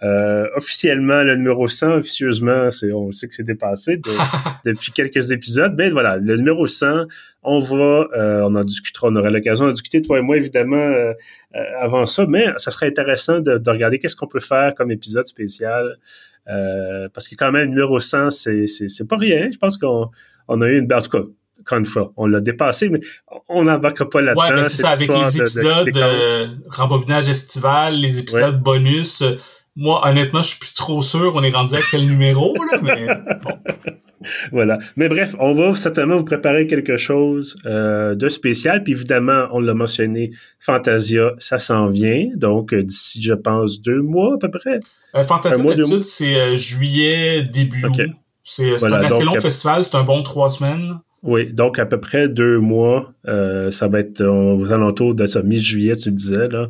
euh, 0.04 0.48
officiellement, 0.56 1.24
le 1.24 1.36
numéro 1.36 1.68
100, 1.68 1.92
officieusement, 1.94 2.70
c'est, 2.72 2.92
on 2.92 3.12
sait 3.12 3.28
que 3.28 3.34
c'est 3.34 3.44
dépassé 3.44 4.02
depuis 4.66 4.92
quelques 4.92 5.32
épisodes. 5.32 5.74
Mais 5.78 5.90
voilà, 5.90 6.18
le 6.18 6.36
numéro 6.36 6.68
100, 6.68 7.06
on 7.44 7.60
va, 7.60 8.08
euh, 8.16 8.42
on 8.42 8.56
en 8.56 8.64
discutera, 8.64 9.08
on 9.08 9.16
aura 9.16 9.30
l'occasion 9.30 9.68
de 9.68 9.72
discuter, 9.72 10.02
toi 10.02 10.20
et 10.20 10.22
moi, 10.22 10.36
évidemment, 10.36 10.76
euh, 10.76 11.14
avant 11.80 12.06
ça. 12.06 12.26
Mais 12.28 12.48
ça 12.58 12.72
serait 12.72 12.88
intéressant 12.88 13.40
de, 13.40 13.62
regarder 13.70 14.00
qu'est-ce 14.00 14.16
qu'on 14.16 14.28
peut 14.28 14.42
faire 14.42 14.76
comme 14.76 14.92
épisode 14.92 15.26
spécial. 15.26 15.98
parce 16.46 17.30
que 17.30 17.36
quand 17.36 17.52
même, 17.52 17.64
le 17.64 17.70
numéro 17.70 17.98
100, 18.00 18.32
c'est, 18.32 18.68
c'est, 18.68 19.08
pas 19.08 19.18
rien. 19.18 19.50
Je 19.52 19.58
pense 19.58 19.78
qu'on 19.78 20.10
on 20.50 20.62
a 20.62 20.68
eu 20.68 20.80
une... 20.80 20.94
En 20.94 21.00
tout 21.00 21.10
cas, 21.10 21.24
encore 21.62 21.78
une 21.78 21.86
fois, 21.86 22.12
on 22.18 22.28
l'a 22.28 22.42
dépassé, 22.42 22.90
mais 22.90 23.00
on 23.48 23.64
n'embarquera 23.64 24.10
pas 24.10 24.22
là-dedans. 24.22 24.64
Ouais, 24.64 24.64
c'est 24.70 24.82
ça, 24.82 24.90
avec 24.90 25.08
les 25.08 25.38
épisodes 25.38 25.86
de, 25.86 26.70
rembobinage 26.70 27.30
estival, 27.30 27.96
les 27.96 28.20
épisodes 28.20 28.62
bonus, 28.62 29.24
moi, 29.76 30.08
honnêtement, 30.08 30.42
je 30.42 30.50
suis 30.50 30.60
plus 30.60 30.74
trop 30.74 31.02
sûr 31.02 31.34
on 31.36 31.44
est 31.44 31.50
rendu 31.50 31.76
à 31.76 31.80
quel 31.90 32.06
numéro, 32.06 32.56
là, 32.72 32.80
mais 32.84 33.08
bon. 33.42 33.58
Voilà. 34.52 34.80
Mais 34.96 35.10
bref, 35.10 35.36
on 35.40 35.54
va 35.54 35.76
certainement 35.76 36.18
vous 36.18 36.24
préparer 36.24 36.68
quelque 36.68 36.98
chose 36.98 37.56
euh, 37.66 38.16
de 38.16 38.30
spécial. 38.30 38.84
Puis 38.84 38.94
évidemment, 38.94 39.48
on 39.52 39.60
l'a 39.60 39.74
mentionné, 39.74 40.32
Fantasia, 40.60 41.32
ça 41.40 41.60
s'en 41.60 41.88
vient. 41.88 42.28
Donc, 42.36 42.74
euh, 42.74 42.84
d'ici, 42.84 43.22
je 43.22 43.34
pense, 43.34 43.82
deux 43.82 44.02
mois 44.02 44.36
à 44.36 44.38
peu 44.38 44.50
près. 44.50 44.80
Euh, 45.16 45.24
Fantasia, 45.24 45.64
d'habitude, 45.64 46.04
c'est 46.04 46.40
euh, 46.40 46.56
juillet, 46.56 47.44
début 47.44 47.84
août. 47.86 48.02
C'est 48.44 48.84
un 48.84 48.92
assez 48.94 49.24
long 49.24 49.40
festival, 49.40 49.86
c'est 49.86 49.96
un 49.96 50.04
bon 50.04 50.22
trois 50.22 50.50
semaines. 50.50 51.00
Oui, 51.22 51.54
donc 51.54 51.80
à 51.80 51.86
peu 51.86 52.02
près 52.02 52.28
deux 52.28 52.60
mois. 52.60 53.14
ça 53.26 53.88
va 53.88 54.00
être 54.00 54.22
aux 54.22 54.72
alentours 54.72 55.16
de 55.16 55.26
ça, 55.26 55.42
mi-juillet, 55.42 55.96
tu 55.96 56.12
disais, 56.12 56.50
là. 56.50 56.68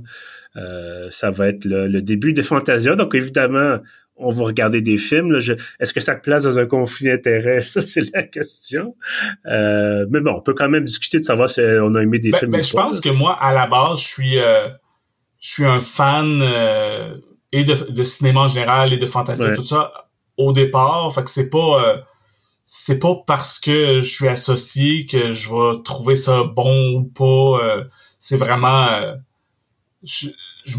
Euh, 0.55 1.07
ça 1.09 1.31
va 1.31 1.47
être 1.47 1.65
le, 1.65 2.01
début 2.01 2.33
de 2.33 2.41
Fantasia. 2.41 2.95
Donc, 2.95 3.15
évidemment, 3.15 3.77
on 4.15 4.31
va 4.31 4.45
regarder 4.45 4.81
des 4.81 4.97
films. 4.97 5.35
Est-ce 5.79 5.93
que 5.93 5.99
ça 5.99 6.15
te 6.15 6.21
place 6.21 6.43
dans 6.43 6.59
un 6.59 6.65
conflit 6.65 7.07
d'intérêts? 7.07 7.61
Ça, 7.61 7.81
c'est 7.81 8.13
la 8.13 8.23
question. 8.23 8.95
Euh, 9.47 10.05
mais 10.09 10.21
bon, 10.21 10.33
on 10.37 10.41
peut 10.41 10.53
quand 10.53 10.69
même 10.69 10.83
discuter 10.83 11.17
de 11.17 11.23
savoir 11.23 11.49
si 11.49 11.61
on 11.61 11.95
a 11.95 12.01
aimé 12.01 12.19
des 12.19 12.31
ben, 12.31 12.39
films. 12.39 12.51
Ben, 12.51 12.63
je 12.63 12.73
pense 12.73 12.99
que 12.99 13.09
moi, 13.09 13.33
à 13.33 13.53
la 13.53 13.67
base, 13.67 14.01
je 14.01 14.07
suis, 14.07 14.39
euh, 14.39 14.69
je 15.39 15.51
suis 15.53 15.65
un 15.65 15.79
fan 15.79 16.41
et 17.51 17.63
de, 17.63 18.03
cinéma 18.03 18.41
en 18.41 18.47
général 18.47 18.93
et 18.93 18.97
de 18.97 19.05
Fantasia, 19.05 19.53
tout 19.53 19.65
ça, 19.65 19.91
au 20.37 20.53
départ. 20.53 21.11
Fait 21.13 21.23
que 21.23 21.29
c'est 21.29 21.49
pas 21.49 22.03
c'est 22.65 22.97
pas 22.97 23.15
parce 23.27 23.59
que 23.59 23.99
je 23.99 24.09
suis 24.09 24.27
associé 24.27 25.05
que 25.05 25.33
je 25.33 25.49
vais 25.49 25.81
trouver 25.83 26.15
ça 26.15 26.43
bon 26.43 26.93
ou 26.93 27.03
pas. 27.03 27.83
c'est 28.19 28.37
vraiment 28.37 28.87
je, 30.03 30.27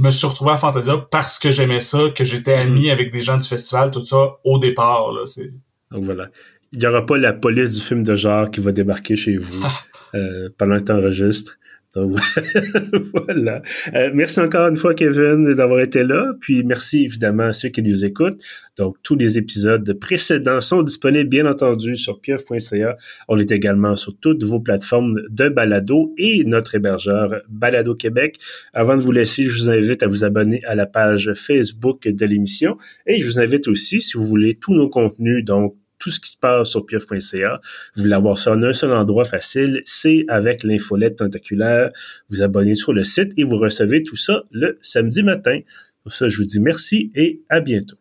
me 0.00 0.10
suis 0.10 0.26
retrouvé 0.26 0.52
à 0.52 0.56
Fantasia 0.56 0.98
parce 1.10 1.38
que 1.38 1.50
j'aimais 1.50 1.80
ça, 1.80 2.10
que 2.14 2.24
j'étais 2.24 2.54
ami 2.54 2.90
avec 2.90 3.12
des 3.12 3.22
gens 3.22 3.36
du 3.36 3.46
festival, 3.46 3.90
tout 3.90 4.04
ça, 4.04 4.36
au 4.44 4.58
départ. 4.58 5.12
Là, 5.12 5.26
c'est... 5.26 5.52
Donc 5.90 6.04
voilà. 6.04 6.28
Il 6.72 6.78
n'y 6.78 6.86
aura 6.86 7.06
pas 7.06 7.18
la 7.18 7.32
police 7.32 7.74
du 7.74 7.80
film 7.80 8.02
de 8.02 8.16
genre 8.16 8.50
qui 8.50 8.60
va 8.60 8.72
débarquer 8.72 9.16
chez 9.16 9.36
vous 9.36 9.64
euh, 10.14 10.48
pendant 10.58 10.78
que 10.78 10.84
tu 10.84 10.92
enregistres. 10.92 11.56
voilà. 13.12 13.62
Euh, 13.94 14.10
merci 14.12 14.40
encore 14.40 14.68
une 14.68 14.76
fois, 14.76 14.94
Kevin, 14.94 15.54
d'avoir 15.54 15.80
été 15.80 16.02
là. 16.02 16.32
Puis 16.40 16.64
merci 16.64 17.04
évidemment 17.04 17.44
à 17.44 17.52
ceux 17.52 17.68
qui 17.68 17.82
nous 17.82 18.04
écoutent. 18.04 18.42
Donc, 18.76 18.96
tous 19.02 19.14
les 19.16 19.38
épisodes 19.38 19.92
précédents 20.00 20.60
sont 20.60 20.82
disponibles, 20.82 21.28
bien 21.28 21.46
entendu, 21.46 21.96
sur 21.96 22.20
pieuf.ca. 22.20 22.96
On 23.28 23.38
est 23.38 23.52
également 23.52 23.94
sur 23.94 24.18
toutes 24.18 24.42
vos 24.42 24.60
plateformes 24.60 25.20
de 25.30 25.48
balado 25.48 26.12
et 26.18 26.42
notre 26.44 26.74
hébergeur 26.74 27.42
Balado 27.48 27.94
Québec. 27.94 28.38
Avant 28.72 28.96
de 28.96 29.02
vous 29.02 29.12
laisser, 29.12 29.44
je 29.44 29.62
vous 29.62 29.70
invite 29.70 30.02
à 30.02 30.08
vous 30.08 30.24
abonner 30.24 30.60
à 30.64 30.74
la 30.74 30.86
page 30.86 31.32
Facebook 31.34 32.08
de 32.08 32.26
l'émission. 32.26 32.76
Et 33.06 33.20
je 33.20 33.26
vous 33.26 33.38
invite 33.38 33.68
aussi, 33.68 34.00
si 34.00 34.16
vous 34.16 34.24
voulez, 34.24 34.56
tous 34.56 34.74
nos 34.74 34.88
contenus, 34.88 35.44
donc 35.44 35.76
tout 35.98 36.10
ce 36.10 36.20
qui 36.20 36.30
se 36.30 36.36
passe 36.36 36.68
sur 36.68 36.84
pieuf.ca. 36.86 37.60
Vous 37.94 38.02
voulez 38.02 38.14
avoir 38.14 38.38
ça 38.38 38.52
en 38.52 38.62
un 38.62 38.72
seul 38.72 38.92
endroit 38.92 39.24
facile, 39.24 39.82
c'est 39.84 40.24
avec 40.28 40.62
l'infolette 40.62 41.16
tentaculaire. 41.16 41.90
Vous 42.28 42.42
abonnez 42.42 42.74
sur 42.74 42.92
le 42.92 43.04
site 43.04 43.32
et 43.36 43.44
vous 43.44 43.56
recevez 43.56 44.02
tout 44.02 44.16
ça 44.16 44.44
le 44.50 44.78
samedi 44.82 45.22
matin. 45.22 45.60
Pour 46.02 46.12
ça, 46.12 46.28
je 46.28 46.36
vous 46.36 46.44
dis 46.44 46.60
merci 46.60 47.10
et 47.14 47.40
à 47.48 47.60
bientôt. 47.60 47.96